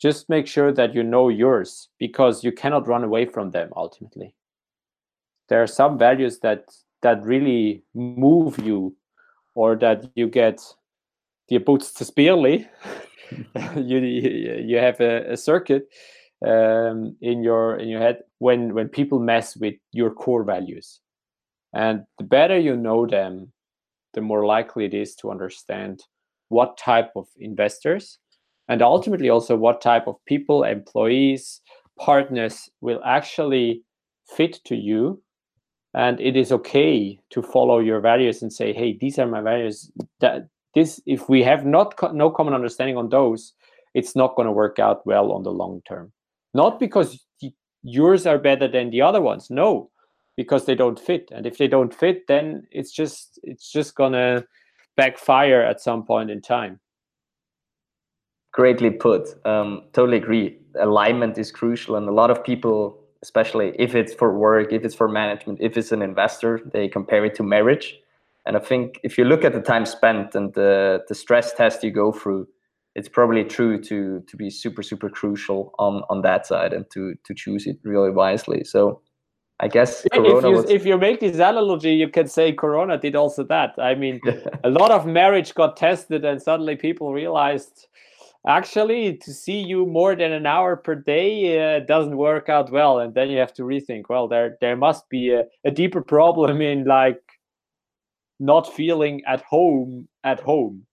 Just 0.00 0.28
make 0.28 0.46
sure 0.46 0.72
that 0.72 0.94
you 0.94 1.02
know 1.02 1.28
yours 1.28 1.88
because 1.98 2.44
you 2.44 2.52
cannot 2.52 2.86
run 2.86 3.04
away 3.04 3.24
from 3.24 3.50
them 3.50 3.70
ultimately. 3.76 4.34
There 5.48 5.62
are 5.62 5.66
some 5.66 5.98
values 5.98 6.40
that 6.40 6.66
that 7.02 7.22
really 7.24 7.82
move 7.94 8.58
you 8.58 8.96
or 9.54 9.76
that 9.76 10.10
you 10.14 10.26
get 10.26 10.60
the 11.48 11.58
boots 11.58 11.92
to 11.92 12.04
spearly 12.04 12.66
you 13.76 13.98
you 13.98 14.78
have 14.78 15.00
a, 15.00 15.32
a 15.32 15.36
circuit 15.36 15.88
um, 16.44 17.16
in 17.20 17.42
your 17.42 17.76
in 17.76 17.88
your 17.88 18.00
head 18.00 18.18
when 18.38 18.74
when 18.74 18.88
people 18.88 19.18
mess 19.18 19.56
with 19.56 19.74
your 19.92 20.10
core 20.10 20.44
values. 20.44 21.00
And 21.72 22.04
the 22.18 22.24
better 22.24 22.58
you 22.58 22.76
know 22.76 23.06
them 23.06 23.52
the 24.12 24.20
more 24.20 24.46
likely 24.46 24.84
it 24.84 24.94
is 24.94 25.14
to 25.16 25.30
understand 25.30 26.00
what 26.48 26.78
type 26.78 27.10
of 27.16 27.26
investors 27.38 28.18
and 28.68 28.80
ultimately 28.80 29.28
also 29.28 29.56
what 29.56 29.80
type 29.80 30.06
of 30.06 30.24
people 30.26 30.62
employees 30.62 31.60
partners 31.98 32.70
will 32.80 33.00
actually 33.04 33.82
fit 34.36 34.60
to 34.64 34.76
you. 34.76 35.20
And 35.94 36.20
it 36.20 36.36
is 36.36 36.52
okay 36.52 37.18
to 37.30 37.42
follow 37.42 37.78
your 37.78 38.00
values 38.00 38.42
and 38.42 38.52
say 38.52 38.72
hey 38.72 38.96
these 39.00 39.18
are 39.18 39.26
my 39.26 39.40
values. 39.40 39.90
That 40.20 40.48
this 40.74 41.00
if 41.06 41.28
we 41.28 41.42
have 41.42 41.64
not 41.64 41.96
co- 41.96 42.12
no 42.12 42.30
common 42.30 42.54
understanding 42.54 42.96
on 42.96 43.08
those 43.08 43.52
it's 43.94 44.16
not 44.16 44.34
going 44.34 44.46
to 44.46 44.52
work 44.52 44.80
out 44.80 45.06
well 45.06 45.30
on 45.32 45.44
the 45.44 45.52
long 45.52 45.80
term 45.88 46.12
not 46.54 46.80
because 46.80 47.26
yours 47.82 48.26
are 48.26 48.38
better 48.38 48.68
than 48.68 48.90
the 48.90 49.02
other 49.02 49.20
ones 49.20 49.50
no 49.50 49.90
because 50.36 50.66
they 50.66 50.74
don't 50.74 50.98
fit. 50.98 51.30
And 51.32 51.46
if 51.46 51.58
they 51.58 51.68
don't 51.68 51.94
fit 51.94 52.26
then 52.26 52.66
it's 52.70 52.92
just 52.92 53.38
it's 53.42 53.70
just 53.70 53.96
to 53.96 54.44
backfire 54.96 55.62
at 55.62 55.80
some 55.80 56.04
point 56.04 56.30
in 56.30 56.40
time. 56.40 56.80
Greatly 58.52 58.90
put. 58.90 59.34
Um, 59.44 59.82
totally 59.92 60.18
agree. 60.18 60.58
Alignment 60.80 61.36
is 61.38 61.50
crucial 61.50 61.96
and 61.96 62.08
a 62.08 62.12
lot 62.12 62.30
of 62.30 62.42
people 62.42 63.00
especially 63.22 63.74
if 63.78 63.94
it's 63.94 64.12
for 64.12 64.36
work 64.36 64.72
if 64.72 64.84
it's 64.84 64.94
for 64.94 65.08
management 65.08 65.58
if 65.60 65.78
it's 65.78 65.92
an 65.92 66.02
investor 66.02 66.60
they 66.72 66.88
compare 66.88 67.24
it 67.24 67.34
to 67.34 67.42
marriage. 67.42 67.96
And 68.46 68.56
I 68.56 68.60
think 68.60 69.00
if 69.02 69.16
you 69.16 69.24
look 69.24 69.44
at 69.44 69.52
the 69.52 69.60
time 69.60 69.86
spent 69.86 70.34
and 70.34 70.52
the, 70.54 71.02
the 71.08 71.14
stress 71.14 71.54
test 71.54 71.82
you 71.82 71.90
go 71.90 72.12
through, 72.12 72.46
it's 72.94 73.08
probably 73.08 73.44
true 73.44 73.80
to 73.82 74.20
to 74.28 74.36
be 74.36 74.50
super 74.50 74.82
super 74.82 75.08
crucial 75.08 75.74
on 75.78 76.02
on 76.10 76.22
that 76.22 76.46
side 76.46 76.72
and 76.72 76.86
to 76.92 77.14
to 77.24 77.34
choose 77.34 77.66
it 77.66 77.78
really 77.84 78.10
wisely. 78.10 78.64
So 78.64 79.00
I 79.60 79.68
guess 79.68 80.04
if 80.06 80.14
you, 80.14 80.50
was... 80.50 80.68
if 80.68 80.84
you 80.84 80.98
make 80.98 81.20
this 81.20 81.36
analogy, 81.36 81.92
you 81.92 82.08
can 82.08 82.26
say 82.26 82.52
Corona 82.52 82.98
did 82.98 83.14
also 83.14 83.44
that. 83.44 83.74
I 83.78 83.94
mean, 83.94 84.20
a 84.64 84.70
lot 84.70 84.90
of 84.90 85.06
marriage 85.06 85.54
got 85.54 85.76
tested, 85.76 86.24
and 86.24 86.42
suddenly 86.42 86.76
people 86.76 87.12
realized 87.12 87.86
actually 88.46 89.16
to 89.16 89.32
see 89.32 89.60
you 89.60 89.86
more 89.86 90.14
than 90.14 90.32
an 90.32 90.44
hour 90.44 90.76
per 90.76 90.94
day 90.94 91.76
uh, 91.76 91.80
doesn't 91.80 92.16
work 92.16 92.48
out 92.48 92.70
well, 92.70 92.98
and 92.98 93.14
then 93.14 93.30
you 93.30 93.38
have 93.38 93.54
to 93.54 93.62
rethink. 93.62 94.04
Well, 94.08 94.28
there 94.28 94.58
there 94.60 94.76
must 94.76 95.08
be 95.08 95.30
a, 95.30 95.44
a 95.64 95.70
deeper 95.70 96.02
problem 96.02 96.60
in 96.60 96.84
like 96.84 97.22
not 98.40 98.72
feeling 98.72 99.22
at 99.26 99.40
home 99.42 100.08
at 100.24 100.40
home. 100.40 100.86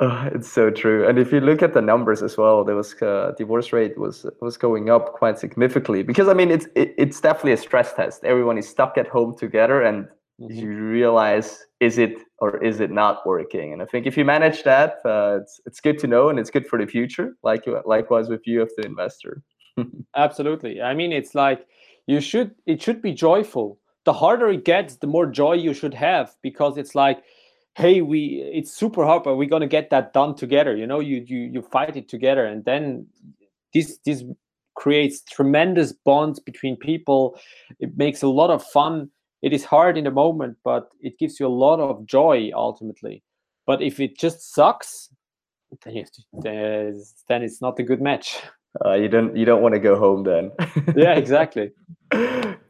Uh, 0.00 0.30
it's 0.34 0.50
so 0.50 0.70
true. 0.70 1.06
And 1.06 1.18
if 1.18 1.32
you 1.32 1.40
look 1.40 1.62
at 1.62 1.74
the 1.74 1.82
numbers 1.82 2.22
as 2.22 2.36
well, 2.36 2.64
there 2.64 2.74
was 2.74 2.94
uh, 3.02 3.32
divorce 3.36 3.72
rate 3.72 3.98
was 3.98 4.26
was 4.40 4.56
going 4.56 4.90
up 4.90 5.12
quite 5.12 5.38
significantly 5.38 6.02
because 6.02 6.28
I 6.28 6.34
mean 6.34 6.50
it's 6.50 6.66
it, 6.74 6.94
it's 6.98 7.20
definitely 7.20 7.52
a 7.52 7.56
stress 7.56 7.92
test. 7.92 8.24
Everyone 8.24 8.58
is 8.58 8.68
stuck 8.68 8.98
at 8.98 9.06
home 9.06 9.36
together, 9.36 9.82
and 9.82 10.06
mm-hmm. 10.40 10.52
you 10.52 10.70
realize 10.70 11.66
is 11.78 11.98
it 11.98 12.18
or 12.38 12.62
is 12.62 12.80
it 12.80 12.90
not 12.90 13.26
working? 13.26 13.72
And 13.72 13.82
I 13.82 13.84
think 13.84 14.06
if 14.06 14.16
you 14.16 14.24
manage 14.24 14.62
that, 14.64 14.98
uh, 15.04 15.38
it's 15.42 15.60
it's 15.66 15.80
good 15.80 15.98
to 16.00 16.06
know 16.06 16.30
and 16.30 16.38
it's 16.38 16.50
good 16.50 16.66
for 16.66 16.78
the 16.78 16.86
future. 16.86 17.36
Like 17.42 17.64
likewise 17.84 18.28
with 18.28 18.46
you 18.46 18.62
as 18.62 18.72
the 18.76 18.86
investor. 18.86 19.42
Absolutely. 20.16 20.82
I 20.82 20.94
mean, 20.94 21.12
it's 21.12 21.34
like 21.34 21.66
you 22.06 22.20
should 22.20 22.54
it 22.66 22.82
should 22.82 23.02
be 23.02 23.12
joyful 23.12 23.78
the 24.04 24.12
harder 24.12 24.48
it 24.48 24.64
gets, 24.64 24.96
the 24.96 25.06
more 25.06 25.26
joy 25.26 25.52
you 25.52 25.74
should 25.74 25.94
have 25.94 26.34
because 26.42 26.78
it's 26.78 26.94
like, 26.94 27.22
hey, 27.74 28.00
we 28.00 28.42
it's 28.52 28.72
super 28.72 29.04
hard, 29.04 29.22
but 29.22 29.36
we're 29.36 29.48
gonna 29.48 29.66
get 29.66 29.90
that 29.90 30.12
done 30.12 30.34
together. 30.34 30.76
You 30.76 30.86
know, 30.86 31.00
you 31.00 31.24
you 31.26 31.38
you 31.38 31.62
fight 31.62 31.96
it 31.96 32.08
together, 32.08 32.44
and 32.44 32.64
then 32.64 33.06
this 33.74 33.98
this 34.04 34.24
creates 34.74 35.22
tremendous 35.22 35.92
bonds 35.92 36.40
between 36.40 36.76
people. 36.76 37.38
It 37.78 37.96
makes 37.96 38.22
a 38.22 38.28
lot 38.28 38.50
of 38.50 38.64
fun. 38.64 39.10
It 39.42 39.52
is 39.52 39.64
hard 39.64 39.96
in 39.96 40.04
the 40.04 40.10
moment, 40.10 40.58
but 40.64 40.90
it 41.00 41.18
gives 41.18 41.40
you 41.40 41.46
a 41.46 41.48
lot 41.48 41.80
of 41.80 42.06
joy 42.06 42.50
ultimately. 42.54 43.22
But 43.66 43.82
if 43.82 44.00
it 44.00 44.18
just 44.18 44.52
sucks, 44.52 45.10
then, 45.84 46.04
to, 46.42 46.94
then 47.28 47.42
it's 47.42 47.60
not 47.62 47.78
a 47.78 47.82
good 47.82 48.00
match. 48.00 48.36
Uh, 48.84 48.94
you 48.94 49.08
don't 49.08 49.36
you 49.36 49.44
don't 49.44 49.62
want 49.62 49.74
to 49.74 49.80
go 49.80 49.98
home 49.98 50.22
then. 50.24 50.52
yeah, 50.96 51.14
exactly. 51.14 51.72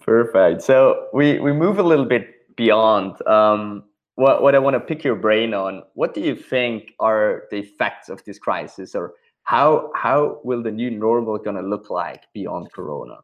Perfect. 0.00 0.62
So 0.62 1.08
we 1.12 1.38
we 1.38 1.52
move 1.52 1.78
a 1.78 1.82
little 1.82 2.06
bit 2.06 2.56
beyond. 2.56 3.20
Um, 3.26 3.84
what 4.20 4.42
what 4.42 4.54
I 4.54 4.58
want 4.58 4.74
to 4.74 4.80
pick 4.80 5.02
your 5.02 5.16
brain 5.16 5.54
on. 5.54 5.82
What 5.94 6.14
do 6.14 6.20
you 6.20 6.36
think 6.36 6.92
are 7.00 7.44
the 7.50 7.58
effects 7.58 8.08
of 8.10 8.22
this 8.24 8.38
crisis, 8.38 8.94
or 8.94 9.14
how 9.44 9.90
how 9.94 10.40
will 10.44 10.62
the 10.62 10.70
new 10.70 10.90
normal 10.90 11.38
gonna 11.38 11.62
look 11.62 11.90
like 11.90 12.24
beyond 12.34 12.70
Corona? 12.72 13.18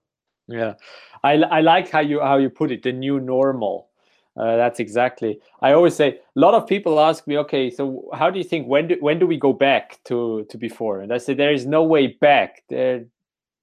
Yeah, 0.48 0.74
I 1.22 1.34
I 1.58 1.60
like 1.60 1.90
how 1.90 2.00
you 2.00 2.20
how 2.20 2.38
you 2.38 2.48
put 2.48 2.70
it. 2.70 2.82
The 2.82 2.92
new 2.92 3.20
normal. 3.20 3.90
Uh, 4.36 4.56
that's 4.56 4.80
exactly. 4.80 5.40
I 5.62 5.72
always 5.72 5.96
say 5.96 6.08
a 6.08 6.40
lot 6.40 6.52
of 6.52 6.66
people 6.66 7.00
ask 7.00 7.26
me, 7.26 7.38
okay, 7.38 7.70
so 7.70 8.10
how 8.12 8.28
do 8.28 8.38
you 8.38 8.44
think 8.44 8.66
when 8.68 8.88
do 8.88 8.96
when 9.00 9.18
do 9.18 9.26
we 9.26 9.38
go 9.38 9.52
back 9.52 9.98
to 10.04 10.46
to 10.50 10.58
before? 10.58 11.00
And 11.00 11.12
I 11.12 11.18
say 11.18 11.34
there 11.34 11.52
is 11.52 11.66
no 11.66 11.82
way 11.82 12.06
back. 12.20 12.62
There, 12.68 13.06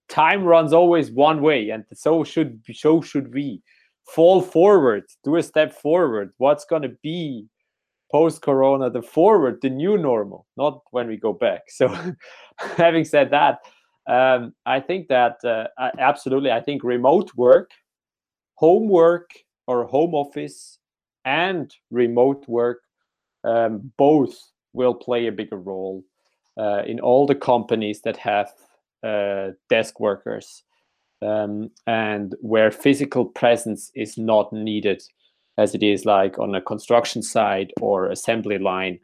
time 0.09 0.43
runs 0.43 0.73
always 0.73 1.11
one 1.11 1.41
way, 1.41 1.69
and 1.71 1.83
so 1.93 2.23
should 2.23 2.61
so 2.73 3.01
should 3.01 3.33
we. 3.33 3.61
Fall 4.05 4.41
forward, 4.41 5.03
do 5.23 5.37
a 5.37 5.43
step 5.43 5.73
forward. 5.73 6.33
What's 6.37 6.65
gonna 6.65 6.91
be 7.01 7.47
post 8.11 8.41
Corona? 8.41 8.89
The 8.89 9.01
forward, 9.01 9.59
the 9.61 9.69
new 9.69 9.97
normal, 9.97 10.45
not 10.57 10.81
when 10.91 11.07
we 11.07 11.17
go 11.17 11.33
back. 11.33 11.63
So, 11.69 11.95
having 12.77 13.05
said 13.05 13.31
that, 13.31 13.59
um, 14.07 14.53
I 14.65 14.79
think 14.79 15.07
that 15.07 15.37
uh, 15.45 15.67
absolutely, 15.97 16.51
I 16.51 16.61
think 16.61 16.83
remote 16.83 17.31
work, 17.35 17.71
homework 18.55 19.29
or 19.67 19.85
home 19.85 20.13
office 20.13 20.79
and 21.25 21.73
remote 21.89 22.45
work 22.47 22.81
um, 23.43 23.91
both 23.97 24.51
will 24.73 24.93
play 24.93 25.27
a 25.27 25.31
bigger 25.31 25.57
role 25.57 26.03
uh, 26.57 26.83
in 26.85 26.99
all 26.99 27.25
the 27.25 27.35
companies 27.35 28.01
that 28.01 28.17
have 28.17 28.51
uh, 29.03 29.51
desk 29.69 29.99
workers 29.99 30.63
um, 31.23 31.69
and 31.87 32.35
where 32.41 32.71
physical 32.71 33.25
presence 33.25 33.91
is 33.95 34.17
not 34.17 34.51
needed 34.51 35.01
as 35.57 35.75
it 35.75 35.83
is 35.83 36.05
like 36.05 36.37
on 36.39 36.55
a 36.55 36.61
construction 36.61 37.21
site 37.21 37.71
or 37.81 38.09
assembly 38.09 38.57
line 38.57 38.99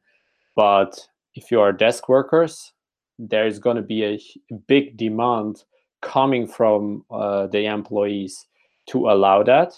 but 0.55 1.07
if 1.35 1.51
you 1.51 1.59
are 1.59 1.71
desk 1.71 2.09
workers 2.09 2.73
there's 3.19 3.59
going 3.59 3.75
to 3.75 3.81
be 3.81 4.05
a 4.05 4.19
big 4.67 4.95
demand 4.95 5.63
coming 6.01 6.47
from 6.47 7.03
uh, 7.11 7.47
the 7.47 7.65
employees 7.65 8.45
to 8.87 9.09
allow 9.09 9.43
that. 9.43 9.73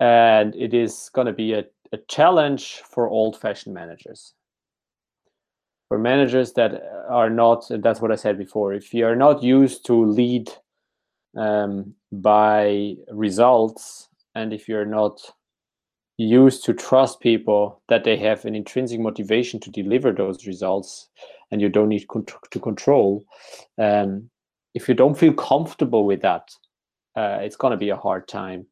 And 0.00 0.54
it 0.54 0.74
is 0.74 1.10
going 1.12 1.26
to 1.26 1.32
be 1.32 1.52
a, 1.52 1.64
a 1.92 1.98
challenge 2.08 2.82
for 2.88 3.08
old 3.08 3.36
fashioned 3.36 3.74
managers. 3.74 4.34
For 5.88 5.98
managers 5.98 6.52
that 6.54 6.82
are 7.08 7.30
not, 7.30 7.70
and 7.70 7.82
that's 7.82 8.00
what 8.00 8.12
I 8.12 8.16
said 8.16 8.38
before, 8.38 8.72
if 8.72 8.94
you 8.94 9.06
are 9.06 9.16
not 9.16 9.42
used 9.42 9.84
to 9.86 10.04
lead 10.04 10.50
um, 11.36 11.94
by 12.12 12.96
results, 13.10 14.08
and 14.34 14.52
if 14.52 14.68
you're 14.68 14.86
not 14.86 15.20
used 16.16 16.64
to 16.64 16.72
trust 16.72 17.20
people 17.20 17.82
that 17.88 18.04
they 18.04 18.16
have 18.16 18.44
an 18.44 18.54
intrinsic 18.54 19.00
motivation 19.00 19.58
to 19.58 19.70
deliver 19.70 20.12
those 20.12 20.46
results 20.46 21.08
and 21.50 21.60
you 21.60 21.68
don't 21.68 21.88
need 21.88 22.06
to 22.52 22.60
control 22.60 23.24
um, 23.78 24.30
if 24.74 24.88
you 24.88 24.94
don't 24.94 25.18
feel 25.18 25.32
comfortable 25.32 26.06
with 26.06 26.22
that 26.22 26.48
uh, 27.16 27.38
it's 27.40 27.56
going 27.56 27.72
to 27.72 27.76
be 27.76 27.88
a 27.88 27.96
hard 27.96 28.28
time 28.28 28.64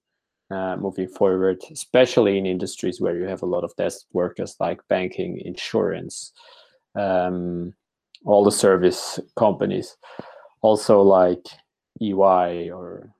uh, 0.52 0.76
moving 0.76 1.08
forward 1.08 1.60
especially 1.72 2.38
in 2.38 2.46
industries 2.46 3.00
where 3.00 3.18
you 3.18 3.24
have 3.24 3.42
a 3.42 3.46
lot 3.46 3.64
of 3.64 3.74
desk 3.74 4.06
workers 4.12 4.54
like 4.60 4.78
banking 4.88 5.40
insurance 5.44 6.32
um, 6.94 7.74
all 8.24 8.44
the 8.44 8.52
service 8.52 9.18
companies. 9.36 9.96
Also 10.60 11.02
like 11.02 11.44
ey 12.10 12.70
or 12.70 13.10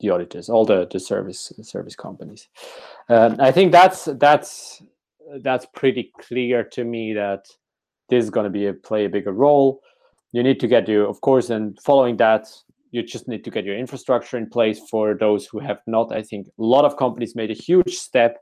the 0.00 0.10
auditors, 0.10 0.48
all 0.48 0.64
the 0.64 0.86
the 0.90 1.00
service 1.00 1.52
service 1.62 1.96
companies. 1.96 2.48
Um, 3.08 3.36
I 3.38 3.52
think 3.52 3.72
that's 3.72 4.08
that's 4.18 4.82
that's 5.42 5.66
pretty 5.74 6.12
clear 6.20 6.64
to 6.64 6.84
me 6.84 7.14
that 7.14 7.46
this 8.08 8.24
is 8.24 8.30
going 8.30 8.44
to 8.44 8.50
be 8.50 8.66
a 8.66 8.74
play 8.74 9.06
a 9.06 9.08
bigger 9.08 9.32
role. 9.32 9.80
You 10.32 10.42
need 10.42 10.60
to 10.60 10.68
get 10.68 10.88
your, 10.88 11.06
of 11.08 11.20
course, 11.20 11.50
and 11.50 11.78
following 11.82 12.16
that, 12.18 12.46
you 12.90 13.02
just 13.02 13.26
need 13.26 13.44
to 13.44 13.50
get 13.50 13.64
your 13.64 13.76
infrastructure 13.76 14.36
in 14.36 14.48
place 14.48 14.80
for 14.90 15.14
those 15.14 15.46
who 15.46 15.58
have 15.60 15.80
not. 15.86 16.12
I 16.12 16.22
think 16.22 16.46
a 16.46 16.62
lot 16.62 16.84
of 16.84 16.96
companies 16.96 17.34
made 17.34 17.50
a 17.50 17.54
huge 17.54 17.94
step, 17.94 18.38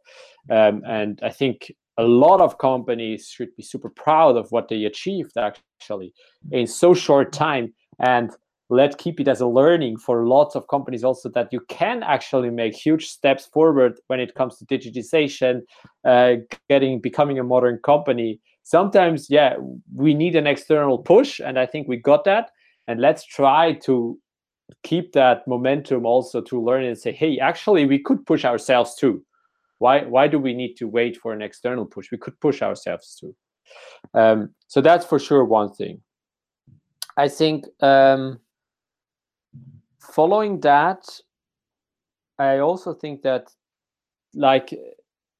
um, 0.51 0.83
and 0.87 1.21
I 1.23 1.31
think 1.31 1.73
a 1.97 2.05
lot 2.05 2.41
of 2.41 2.59
companies 2.59 3.29
should 3.29 3.55
be 3.57 3.63
super 3.63 3.89
proud 3.91 4.37
of 4.37 4.51
what 4.51 4.69
they 4.69 4.85
achieved 4.85 5.37
actually 5.37 6.13
in 6.51 6.67
so 6.67 6.93
short 6.93 7.33
time 7.33 7.73
and 8.01 8.33
let 8.75 8.99
keep 8.99 9.21
it 9.21 9.29
as 9.29 9.41
a 9.41 9.47
learning 9.47 9.97
for 9.97 10.27
lots 10.27 10.55
of 10.55 10.69
companies 10.69 11.05
also 11.05 11.29
that 11.31 11.53
you 11.53 11.61
can 11.69 12.03
actually 12.03 12.51
make 12.51 12.75
huge 12.75 13.07
steps 13.07 13.47
forward 13.47 14.01
when 14.09 14.21
it 14.21 14.35
comes 14.35 14.59
to 14.59 14.65
digitization 14.67 15.61
uh, 16.05 16.35
getting 16.69 17.01
becoming 17.01 17.39
a 17.39 17.45
modern 17.45 17.79
company. 17.79 18.41
Sometimes 18.63 19.29
yeah 19.31 19.57
we 19.95 20.15
need 20.15 20.37
an 20.37 20.47
external 20.47 20.99
push 20.99 21.41
and 21.41 21.59
i 21.59 21.67
think 21.67 21.89
we 21.89 21.97
got 21.97 22.25
that. 22.25 22.51
And 22.87 23.01
let's 23.01 23.25
try 23.25 23.73
to 23.87 24.19
keep 24.83 25.13
that 25.13 25.47
momentum 25.47 26.05
also 26.07 26.41
to 26.43 26.63
learn 26.63 26.85
and 26.85 26.99
say 26.99 27.13
hey 27.13 27.39
actually 27.39 27.87
we 27.87 27.99
could 27.99 28.25
push 28.27 28.45
ourselves 28.45 28.95
too. 28.95 29.25
Why 29.79 30.05
why 30.05 30.29
do 30.29 30.39
we 30.39 30.55
need 30.55 30.75
to 30.77 30.89
wait 30.89 31.17
for 31.17 31.33
an 31.33 31.43
external 31.43 31.87
push? 31.87 32.11
We 32.11 32.19
could 32.19 32.39
push 32.41 32.63
ourselves 32.63 33.17
too. 33.21 33.35
Um, 34.15 34.55
so 34.69 34.81
that's 34.81 35.07
for 35.07 35.19
sure 35.19 35.45
one 35.45 35.73
thing. 35.73 36.01
I 37.17 37.29
think 37.29 37.65
um, 37.81 38.41
following 40.05 40.61
that, 40.61 41.09
I 42.39 42.59
also 42.59 42.95
think 42.95 43.23
that 43.23 43.51
like 44.35 44.75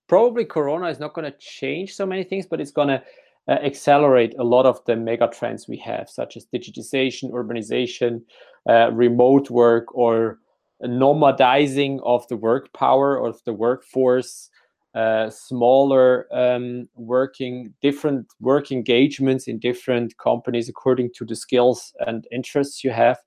probably 0.09 0.45
Corona 0.45 0.89
is 0.89 1.01
not 1.01 1.15
going 1.15 1.31
to 1.31 1.39
change 1.39 1.95
so 1.95 2.07
many 2.07 2.25
things, 2.25 2.47
but 2.47 2.61
it's 2.61 2.71
going 2.71 2.89
to 2.89 3.03
uh, 3.49 3.53
accelerate 3.53 4.35
a 4.39 4.45
lot 4.45 4.67
of 4.67 4.85
the 4.87 4.97
mega 4.97 5.29
trends 5.29 5.69
we 5.69 5.77
have, 5.79 6.09
such 6.09 6.37
as 6.37 6.47
digitization, 6.47 7.31
urbanization, 7.31 8.23
uh, 8.69 8.91
remote 8.93 9.51
work, 9.51 9.95
or 9.95 10.39
nomadizing 10.83 12.01
of 12.05 12.27
the 12.29 12.37
work 12.37 12.73
power 12.73 13.17
of 13.25 13.43
the 13.45 13.53
workforce, 13.53 14.51
uh, 14.95 15.29
smaller 15.29 16.27
um, 16.33 16.89
working, 16.95 17.75
different 17.83 18.27
work 18.41 18.71
engagements 18.71 19.49
in 19.49 19.59
different 19.59 20.17
companies 20.19 20.69
according 20.69 21.11
to 21.15 21.25
the 21.25 21.35
skills 21.35 21.93
and 22.07 22.27
interests 22.31 22.85
you 22.85 22.91
have. 22.91 23.19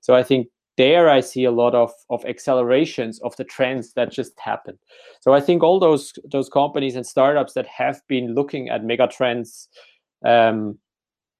So 0.00 0.14
I 0.14 0.22
think 0.22 0.48
there 0.76 1.08
I 1.10 1.20
see 1.20 1.44
a 1.44 1.50
lot 1.50 1.74
of, 1.74 1.92
of 2.10 2.24
accelerations 2.24 3.20
of 3.20 3.36
the 3.36 3.44
trends 3.44 3.92
that 3.94 4.10
just 4.10 4.38
happened. 4.38 4.78
So 5.20 5.32
I 5.34 5.40
think 5.40 5.62
all 5.62 5.78
those 5.78 6.12
those 6.30 6.48
companies 6.48 6.96
and 6.96 7.06
startups 7.06 7.52
that 7.54 7.66
have 7.66 8.00
been 8.08 8.34
looking 8.34 8.68
at 8.68 8.84
mega 8.84 9.06
trends 9.06 9.68
um, 10.24 10.78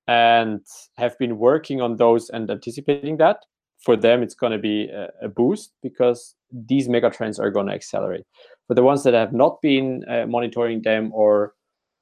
and 0.07 0.61
have 0.97 1.19
been 1.19 1.39
working 1.39 1.81
on 1.81 1.97
those 1.97 2.29
and 2.31 2.51
anticipating 2.51 3.17
that, 3.19 3.39
for 3.85 3.97
them 3.97 4.23
it's 4.23 4.35
going 4.35 4.53
to 4.53 4.59
be 4.59 4.89
a, 4.89 5.09
a, 5.23 5.29
boost 5.29 5.73
because 5.83 6.35
these 6.51 6.89
mega 6.89 7.11
trends 7.11 7.39
are 7.39 7.51
going 7.51 7.67
to 7.67 7.73
accelerate. 7.73 8.25
For 8.67 8.75
the 8.75 8.83
ones 8.83 9.03
that 9.05 9.15
have 9.15 9.33
not 9.33 9.61
been 9.63 10.05
uh, 10.09 10.27
monitoring 10.27 10.83
them 10.83 11.11
or 11.15 11.55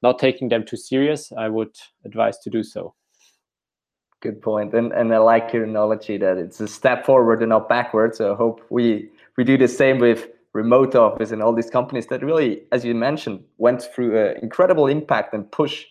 not 0.03 0.19
taking 0.19 0.49
them 0.49 0.65
too 0.65 0.77
serious, 0.77 1.31
I 1.37 1.49
would 1.49 1.77
advise 2.05 2.39
to 2.41 2.51
do 2.51 2.63
so. 2.63 2.95
Good 4.21 4.43
point. 4.43 4.75
And 4.75 4.93
and 4.93 5.15
I 5.15 5.19
like 5.19 5.53
your 5.53 5.65
analogy 5.65 6.19
that 6.19 6.37
it's 6.37 6.61
a 6.61 6.69
step 6.69 7.07
forward 7.07 7.41
and 7.41 7.49
not 7.51 7.69
backwards. 7.69 8.19
So 8.19 8.33
I 8.33 8.37
hope 8.37 8.61
we 8.69 9.09
we 9.37 9.45
do 9.45 9.57
the 9.57 9.69
same 9.69 9.99
with 9.99 10.29
remote 10.53 10.95
office 10.95 11.31
and 11.31 11.43
all 11.43 11.55
these 11.55 11.71
companies 11.71 12.07
that 12.09 12.23
really, 12.23 12.63
as 12.73 12.85
you 12.85 12.95
mentioned, 12.95 13.43
went 13.59 13.83
through 13.95 14.19
an 14.19 14.37
incredible 14.43 14.87
impact 14.89 15.33
and 15.33 15.51
push. 15.51 15.85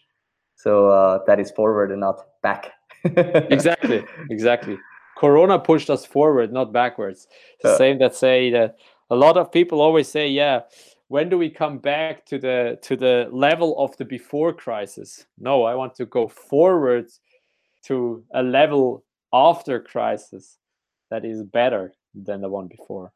So 0.56 0.89
uh, 0.89 1.20
that 1.26 1.39
is 1.39 1.52
forward 1.52 1.92
and 1.92 2.02
not 2.02 2.26
back. 2.44 2.74
exactly. 3.04 4.04
Exactly. 4.30 4.78
Corona 5.18 5.58
pushed 5.58 5.89
us 5.89 6.06
forward, 6.06 6.54
not 6.54 6.72
backwards. 6.72 7.28
The 7.62 7.70
uh, 7.70 7.78
same 7.78 8.00
that 8.00 8.15
say 8.15 8.52
that 8.52 8.78
a 9.10 9.15
lot 9.15 9.38
of 9.38 9.52
people 9.52 9.82
always 9.82 10.08
say, 10.08 10.30
yeah, 10.30 10.62
when 11.08 11.30
do 11.30 11.38
we 11.38 11.50
come 11.50 11.80
back 11.80 12.26
to 12.28 12.38
the 12.38 12.78
to 12.84 12.96
the 12.96 13.28
level 13.32 13.78
of 13.80 13.98
the 13.98 14.06
before 14.06 14.54
crisis? 14.54 15.26
No, 15.38 15.63
I 15.63 15.76
want 15.76 15.96
to 15.96 16.06
go 16.06 16.28
forward 16.28 17.10
to 17.84 18.24
a 18.34 18.44
level 18.44 19.04
after 19.34 19.80
crisis 19.80 20.58
that 21.10 21.26
is 21.26 21.44
better 21.44 21.94
than 22.13 22.42
the 22.42 22.50
one 22.50 22.68
before. 22.68 23.12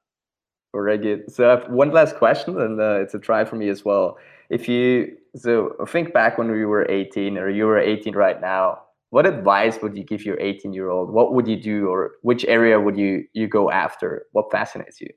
Very 0.73 0.97
good. 0.97 1.31
So 1.31 1.47
I 1.47 1.51
have 1.51 1.69
one 1.69 1.91
last 1.91 2.15
question, 2.15 2.59
and 2.59 2.79
uh, 2.79 2.99
it's 3.01 3.13
a 3.13 3.19
try 3.19 3.45
for 3.45 3.55
me 3.55 3.69
as 3.69 3.85
well. 3.85 4.17
If 4.49 4.67
you 4.67 5.15
so 5.35 5.75
think 5.87 6.13
back 6.13 6.37
when 6.37 6.51
we 6.51 6.65
were 6.65 6.89
18, 6.89 7.37
or 7.37 7.49
you 7.49 7.65
were 7.65 7.79
18 7.79 8.15
right 8.15 8.41
now, 8.41 8.79
what 9.11 9.27
advice 9.27 9.79
would 9.83 9.95
you 9.95 10.03
give 10.03 10.25
your 10.25 10.39
18 10.39 10.73
year 10.73 10.89
old? 10.89 11.11
What 11.11 11.33
would 11.33 11.47
you 11.47 11.57
do, 11.57 11.87
or 11.87 12.13
which 12.23 12.43
area 12.45 12.79
would 12.79 12.97
you 12.97 13.25
you 13.33 13.47
go 13.47 13.69
after? 13.69 14.25
What 14.31 14.51
fascinates 14.51 14.99
you? 14.99 15.09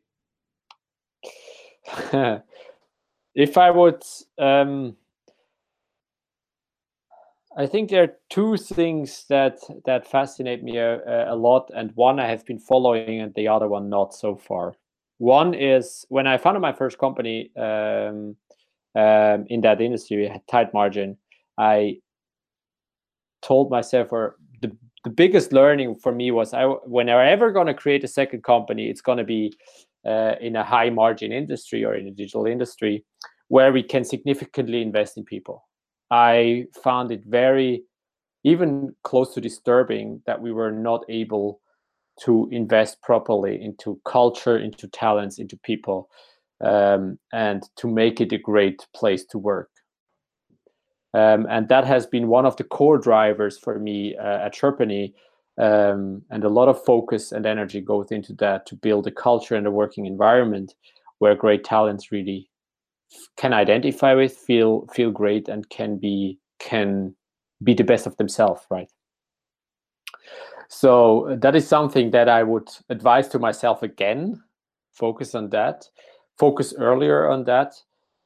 if 3.35 3.57
I 3.57 3.71
would 3.71 4.03
um, 4.39 4.97
I 7.59 7.67
think 7.67 7.89
there 7.89 8.03
are 8.03 8.17
two 8.29 8.59
things 8.59 9.25
that 9.31 9.59
that 9.87 10.07
fascinate 10.07 10.63
me 10.63 10.77
a, 10.77 11.33
a, 11.33 11.35
lot, 11.35 11.71
and 11.75 11.91
one 11.95 12.21
I 12.21 12.29
have 12.29 12.45
been 12.45 12.59
following, 12.59 13.21
and 13.21 13.35
the 13.35 13.49
other 13.49 13.67
one 13.67 13.89
not 13.89 14.15
so 14.15 14.37
far. 14.37 14.75
One 15.19 15.55
is 15.55 16.05
when 16.11 16.27
I 16.27 16.37
founded 16.37 16.61
my 16.61 16.75
first 16.75 16.99
company 16.99 17.51
um, 17.57 18.37
um, 18.95 19.47
in 19.49 19.63
that 19.63 19.81
industry, 19.81 20.31
tight 20.51 20.75
margin. 20.75 21.17
I 21.57 22.01
told 23.41 23.71
myself, 23.71 24.13
or 24.13 24.37
the 24.61 24.77
the 25.05 25.11
biggest 25.11 25.51
learning 25.55 25.97
for 25.97 26.13
me 26.13 26.31
was, 26.31 26.53
I 26.53 26.65
when 26.65 27.09
I'm 27.09 27.27
ever 27.27 27.53
going 27.53 27.69
to 27.69 27.75
create 27.75 28.05
a 28.05 28.09
second 28.09 28.45
company, 28.45 28.91
it's 28.91 29.01
going 29.01 29.19
to 29.19 29.25
be 29.25 29.55
uh, 30.07 30.35
in 30.43 30.57
a 30.57 30.65
high 30.65 30.91
margin 30.91 31.33
industry 31.33 31.87
or 31.87 31.95
in 31.95 32.07
a 32.07 32.11
digital 32.11 32.45
industry 32.45 33.03
where 33.49 33.73
we 33.73 33.83
can 33.83 34.05
significantly 34.05 34.83
invest 34.83 35.17
in 35.17 35.25
people 35.25 35.66
I 36.11 36.67
found 36.83 37.11
it 37.11 37.23
very, 37.25 37.85
even 38.45 38.95
close 39.03 39.35
to 39.35 39.41
disturbing 39.41 40.23
that 40.27 40.41
we 40.41 40.53
were 40.53 40.73
not 40.73 41.05
able 41.09 41.61
to 42.21 42.49
invest 42.51 43.03
properly 43.03 43.63
into 43.63 44.01
culture, 44.05 44.59
into 44.59 44.89
talents, 44.89 45.39
into 45.39 45.57
people, 45.59 46.09
um, 46.65 47.19
and 47.33 47.63
to 47.77 47.89
make 47.89 48.21
it 48.21 48.33
a 48.33 48.39
great 48.39 48.87
place 48.95 49.25
to 49.27 49.39
work. 49.39 49.71
Um, 51.13 51.47
and 51.49 51.69
that 51.69 51.85
has 51.85 52.07
been 52.07 52.29
one 52.29 52.47
of 52.47 52.57
the 52.57 52.65
core 52.65 52.99
drivers 52.99 53.59
for 53.59 53.79
me 53.79 54.17
uh, 54.17 54.47
at 54.47 54.55
Sherpany. 54.55 55.15
Um, 55.59 56.23
and 56.31 56.45
a 56.45 56.51
lot 56.51 56.69
of 56.69 56.85
focus 56.85 57.33
and 57.33 57.47
energy 57.47 57.81
goes 57.81 58.11
into 58.11 58.35
that 58.35 58.67
to 58.67 58.77
build 58.77 59.07
a 59.07 59.11
culture 59.11 59.55
and 59.55 59.67
a 59.67 59.71
working 59.71 60.05
environment 60.05 60.75
where 61.19 61.35
great 61.35 61.65
talents 61.65 62.13
really 62.13 62.51
can 63.37 63.53
identify 63.53 64.15
with 64.15 64.37
feel 64.37 64.87
feel 64.93 65.11
great 65.11 65.49
and 65.49 65.69
can 65.71 65.97
be 65.97 66.39
can 66.59 67.15
be 67.63 67.75
the 67.75 67.85
best 67.85 68.07
of 68.07 68.17
themselves 68.17 68.63
right? 68.71 68.91
So 70.69 71.37
that 71.41 71.55
is 71.55 71.69
something 71.69 72.11
that 72.11 72.29
i 72.29 72.43
would 72.43 72.69
advise 72.89 73.29
to 73.29 73.39
myself 73.39 73.83
again 73.83 74.43
focus 74.93 75.35
on 75.35 75.51
that 75.51 75.89
focus 76.39 76.75
earlier 76.79 77.31
on 77.31 77.45
that 77.45 77.75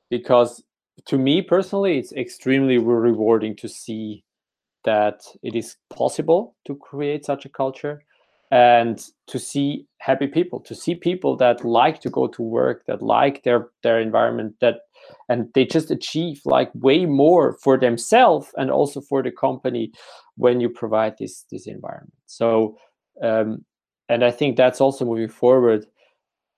because 0.08 0.64
to 1.06 1.18
me 1.18 1.42
personally 1.42 1.98
it's 1.98 2.12
extremely 2.12 2.78
rewarding 2.78 3.56
to 3.56 3.68
see 3.68 4.24
that 4.84 5.20
it 5.42 5.54
is 5.54 5.76
possible 5.90 6.56
to 6.66 6.74
create 6.76 7.24
such 7.24 7.44
a 7.44 7.48
culture 7.48 8.02
and 8.50 9.06
to 9.26 9.38
see 9.38 9.86
happy 9.98 10.26
people 10.26 10.60
to 10.60 10.74
see 10.74 10.94
people 10.94 11.36
that 11.36 11.64
like 11.64 12.00
to 12.00 12.10
go 12.10 12.26
to 12.26 12.42
work 12.42 12.84
that 12.86 13.02
like 13.02 13.42
their 13.44 13.68
their 13.82 14.00
environment 14.00 14.54
that 14.60 14.80
and 15.28 15.48
they 15.54 15.64
just 15.64 15.90
achieve 15.90 16.40
like 16.44 16.70
way 16.74 17.06
more 17.06 17.54
for 17.62 17.78
themselves 17.78 18.48
and 18.56 18.70
also 18.70 19.00
for 19.00 19.22
the 19.22 19.30
company 19.30 19.92
when 20.36 20.60
you 20.60 20.68
provide 20.68 21.14
this 21.18 21.44
this 21.50 21.66
environment. 21.66 22.14
So 22.26 22.76
um, 23.22 23.64
and 24.10 24.24
i 24.24 24.30
think 24.30 24.56
that's 24.56 24.80
also 24.80 25.04
moving 25.04 25.28
forward 25.28 25.86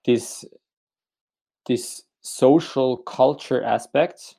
this 0.05 0.43
this 1.67 2.03
social 2.21 2.97
culture 2.97 3.63
aspects 3.63 4.35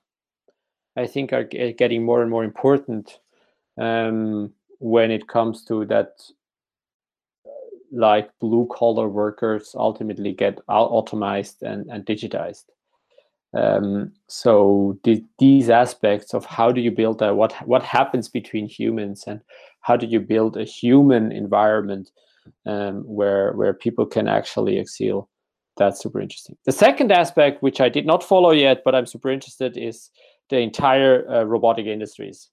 i 0.97 1.07
think 1.07 1.33
are 1.33 1.45
getting 1.45 2.05
more 2.05 2.21
and 2.21 2.31
more 2.31 2.45
important 2.45 3.21
um, 3.81 4.53
when 4.79 5.11
it 5.11 5.27
comes 5.29 5.65
to 5.65 5.85
that 5.87 6.11
like 7.95 8.31
blue 8.41 8.69
collar 8.73 9.09
workers 9.09 9.75
ultimately 9.77 10.33
get 10.33 10.59
automized 10.67 11.63
and, 11.63 11.87
and 11.91 12.05
digitized. 12.05 12.65
Um, 13.55 14.13
so 14.27 14.99
the, 15.05 15.25
these 15.39 15.71
aspects 15.71 16.35
of 16.35 16.45
how 16.45 16.73
do 16.73 16.81
you 16.81 16.91
build 16.91 17.23
a 17.23 17.33
what 17.33 17.53
what 17.67 17.85
happens 17.85 18.29
between 18.29 18.67
humans 18.67 19.25
and 19.29 19.41
how 19.81 19.97
do 19.97 20.07
you 20.07 20.19
build 20.19 20.57
a 20.57 20.65
human 20.65 21.31
environment 21.31 22.11
um, 22.67 23.03
where 23.03 23.53
where 23.53 23.73
people 23.73 24.07
can 24.07 24.27
actually 24.27 24.79
excel? 24.79 25.31
That's 25.77 26.01
super 26.01 26.21
interesting. 26.21 26.57
The 26.65 26.73
second 26.73 27.13
aspect 27.13 27.63
which 27.63 27.81
i 27.81 27.89
did 27.89 28.07
not 28.07 28.25
follow 28.25 28.51
yet 28.51 28.83
but 28.85 28.95
i'm 28.95 29.07
super 29.07 29.31
interested 29.31 29.77
is 29.77 30.11
the 30.51 30.59
entire 30.59 31.29
uh, 31.31 31.45
robotic 31.45 31.87
industries 31.87 32.51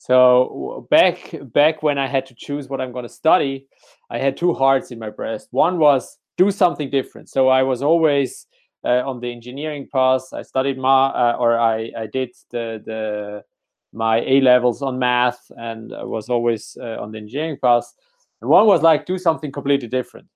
so 0.00 0.86
back 0.90 1.34
back 1.52 1.82
when 1.82 1.98
i 1.98 2.08
had 2.08 2.24
to 2.24 2.34
choose 2.34 2.68
what 2.68 2.80
i'm 2.80 2.92
going 2.92 3.04
to 3.04 3.14
study 3.22 3.66
i 4.10 4.18
had 4.18 4.36
two 4.36 4.52
hearts 4.52 4.90
in 4.90 4.98
my 4.98 5.10
breast 5.10 5.48
one 5.50 5.78
was 5.78 6.18
do 6.36 6.50
something 6.50 6.88
different 6.90 7.28
so 7.28 7.48
i 7.48 7.62
was 7.62 7.82
always 7.82 8.46
uh, 8.84 9.02
on 9.04 9.20
the 9.20 9.30
engineering 9.30 9.88
path. 9.92 10.32
I 10.32 10.42
studied 10.42 10.78
ma 10.78 11.08
uh, 11.08 11.36
or 11.38 11.58
I, 11.58 11.90
I 11.96 12.06
did 12.06 12.30
the 12.50 12.82
the 12.84 13.44
my 13.92 14.20
A 14.20 14.40
levels 14.40 14.82
on 14.82 14.98
math 14.98 15.50
and 15.56 15.92
I 15.92 16.04
was 16.04 16.28
always 16.28 16.76
uh, 16.80 16.96
on 17.00 17.10
the 17.12 17.18
engineering 17.18 17.58
path. 17.62 17.92
And 18.40 18.48
one 18.48 18.66
was 18.66 18.82
like 18.82 19.04
do 19.06 19.18
something 19.18 19.52
completely 19.52 19.88
different. 19.88 20.28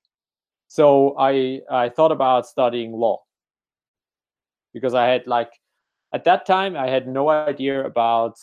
So 0.68 1.16
I 1.18 1.60
I 1.70 1.88
thought 1.88 2.12
about 2.12 2.46
studying 2.46 2.92
law 2.92 3.22
because 4.72 4.94
I 4.94 5.06
had 5.06 5.26
like 5.26 5.52
at 6.12 6.24
that 6.24 6.46
time 6.46 6.76
I 6.76 6.88
had 6.88 7.08
no 7.08 7.28
idea 7.28 7.84
about 7.84 8.36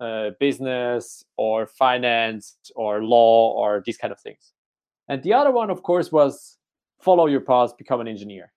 uh, 0.00 0.30
business 0.40 1.24
or 1.36 1.66
finance 1.66 2.56
or 2.74 3.02
law 3.04 3.52
or 3.52 3.82
these 3.84 3.98
kind 3.98 4.12
of 4.12 4.20
things. 4.20 4.52
And 5.08 5.22
the 5.22 5.34
other 5.34 5.50
one, 5.50 5.70
of 5.70 5.82
course, 5.82 6.10
was 6.10 6.58
follow 6.98 7.26
your 7.26 7.40
path, 7.40 7.76
become 7.76 8.00
an 8.00 8.08
engineer. 8.08 8.52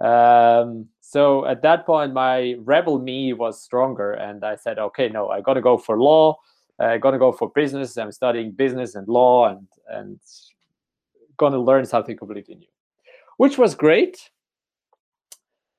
Um, 0.00 0.88
so 1.00 1.46
at 1.46 1.62
that 1.62 1.86
point, 1.86 2.12
my 2.12 2.56
rebel 2.64 2.98
me 2.98 3.32
was 3.32 3.62
stronger, 3.62 4.12
and 4.12 4.44
I 4.44 4.56
said, 4.56 4.78
"Okay, 4.78 5.08
no, 5.08 5.28
I 5.28 5.40
got 5.40 5.54
to 5.54 5.60
go 5.60 5.78
for 5.78 5.98
law. 5.98 6.38
I 6.78 6.98
got 6.98 7.12
to 7.12 7.18
go 7.18 7.30
for 7.32 7.50
business. 7.50 7.96
I'm 7.96 8.10
studying 8.12 8.50
business 8.50 8.94
and 8.96 9.06
law, 9.06 9.48
and 9.48 9.68
and 9.88 10.20
to 11.38 11.58
learn 11.58 11.84
something 11.86 12.16
completely 12.16 12.56
new," 12.56 12.66
which 13.36 13.58
was 13.58 13.74
great. 13.74 14.30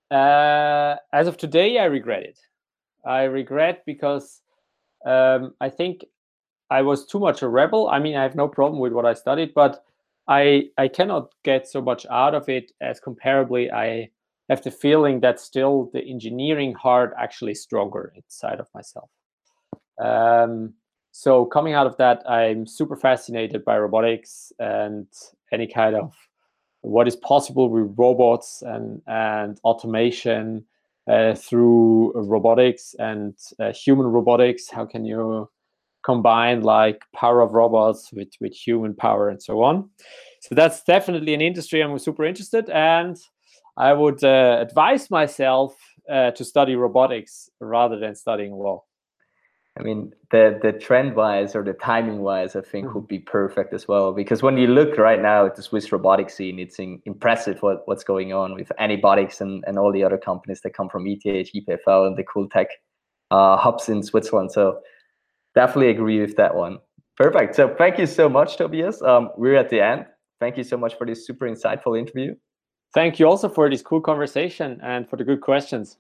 Uh, 0.10 0.96
as 1.12 1.28
of 1.28 1.38
today, 1.38 1.80
I 1.80 1.86
regret 1.86 2.24
it. 2.24 2.40
I 3.06 3.24
regret 3.24 3.84
because 3.86 4.42
um, 5.06 5.54
I 5.60 5.70
think 5.70 6.06
I 6.70 6.82
was 6.82 7.06
too 7.06 7.20
much 7.20 7.42
a 7.42 7.48
rebel. 7.48 7.90
I 7.90 8.00
mean, 8.00 8.16
I 8.16 8.24
have 8.24 8.36
no 8.36 8.48
problem 8.48 8.80
with 8.80 8.94
what 8.94 9.06
I 9.06 9.14
studied, 9.14 9.54
but 9.54 9.84
I 10.28 10.70
I 10.78 10.88
cannot 10.88 11.34
get 11.44 11.68
so 11.68 11.82
much 11.82 12.06
out 12.10 12.34
of 12.34 12.48
it 12.50 12.72
as 12.82 13.00
comparably 13.00 13.72
I 13.72 14.10
have 14.50 14.64
the 14.64 14.72
feeling 14.72 15.20
that 15.22 15.40
still 15.40 15.90
the 15.94 16.04
engineering 16.04 16.74
heart 16.74 17.14
actually 17.18 17.56
stronger 17.56 18.14
inside 18.16 18.60
of 18.60 18.68
myself. 18.74 19.10
Um, 20.04 20.74
so 21.12 21.46
coming 21.46 21.74
out 21.74 21.88
of 21.88 21.98
that, 21.98 22.28
I'm 22.30 22.66
super 22.66 22.96
fascinated 22.96 23.64
by 23.64 23.78
robotics 23.78 24.52
and 24.60 25.08
any 25.52 25.68
kind 25.68 25.96
of 25.96 26.14
what 26.82 27.08
is 27.08 27.16
possible 27.16 27.70
with 27.70 27.94
robots 27.98 28.62
and 28.62 29.02
and 29.08 29.60
automation 29.64 30.66
uh, 31.08 31.36
through 31.36 32.14
robotics 32.16 32.96
and 33.00 33.36
uh, 33.60 33.74
human 33.74 34.08
robotics. 34.08 34.70
How 34.70 34.86
can 34.86 35.06
you 35.06 35.50
combine 36.04 36.62
like 36.62 37.02
power 37.16 37.42
of 37.42 37.54
robots 37.54 38.12
with 38.14 38.30
with 38.40 38.54
human 38.54 38.94
power 38.94 39.30
and 39.30 39.42
so 39.42 39.64
on 39.64 39.90
so 40.42 40.54
that's 40.54 40.84
definitely 40.84 41.34
an 41.34 41.42
industry 41.42 41.82
i'm 41.82 41.98
super 41.98 42.26
interested 42.26 42.70
and 42.70 43.18
i 43.78 43.94
would 43.94 44.24
uh, 44.24 44.58
advise 44.62 45.10
myself 45.10 45.76
uh, 46.12 46.32
to 46.32 46.44
study 46.44 46.76
robotics 46.76 47.50
rather 47.62 47.98
than 47.98 48.14
studying 48.14 48.52
law 48.52 48.84
i 49.78 49.82
mean 49.82 50.14
the 50.32 50.60
the 50.62 50.72
trend 50.72 51.16
wise 51.16 51.56
or 51.56 51.64
the 51.64 51.74
timing 51.74 52.20
wise 52.20 52.56
i 52.56 52.62
think 52.62 52.86
mm-hmm. 52.86 52.96
would 52.96 53.08
be 53.08 53.20
perfect 53.20 53.74
as 53.74 53.88
well 53.88 54.14
because 54.14 54.44
when 54.44 54.58
you 54.58 54.68
look 54.68 54.98
right 54.98 55.22
now 55.22 55.46
at 55.46 55.56
the 55.56 55.64
swiss 55.64 55.92
robotics 55.92 56.36
scene 56.36 56.60
it's 56.60 56.80
in, 56.80 57.02
impressive 57.06 57.62
what, 57.62 57.82
what's 57.86 58.04
going 58.04 58.34
on 58.34 58.54
with 58.54 58.72
anybotics 58.80 59.42
and, 59.42 59.64
and 59.68 59.80
all 59.80 59.92
the 59.92 60.04
other 60.04 60.18
companies 60.18 60.62
that 60.62 60.74
come 60.74 60.90
from 60.90 61.08
eth 61.08 61.24
epfl 61.26 62.08
and 62.08 62.18
the 62.18 62.24
cool 62.24 62.48
tech 62.50 62.68
uh, 63.32 63.58
hubs 63.58 63.90
in 63.90 64.04
switzerland 64.04 64.52
so 64.52 64.80
definitely 65.56 65.90
agree 65.90 66.20
with 66.20 66.36
that 66.38 66.56
one. 66.56 66.80
Perfect. 67.18 67.56
So 67.56 67.74
thank 67.78 67.98
you 67.98 68.06
so 68.06 68.28
much, 68.28 68.58
Tobias. 68.58 69.02
Um, 69.02 69.30
we're 69.38 69.56
at 69.56 69.70
the 69.70 69.82
end. 69.82 70.06
Thank 70.40 70.58
you 70.58 70.64
so 70.64 70.78
much 70.78 70.98
for 70.98 71.06
this 71.06 71.26
super 71.26 71.48
insightful 71.48 71.98
interview. 71.98 72.36
Thank 72.94 73.20
you 73.20 73.28
also 73.28 73.50
for 73.50 73.70
this 73.70 73.82
cool 73.82 74.02
conversation 74.02 74.80
and 74.84 75.10
for 75.10 75.18
the 75.18 75.24
good 75.24 75.42
questions. 75.42 75.98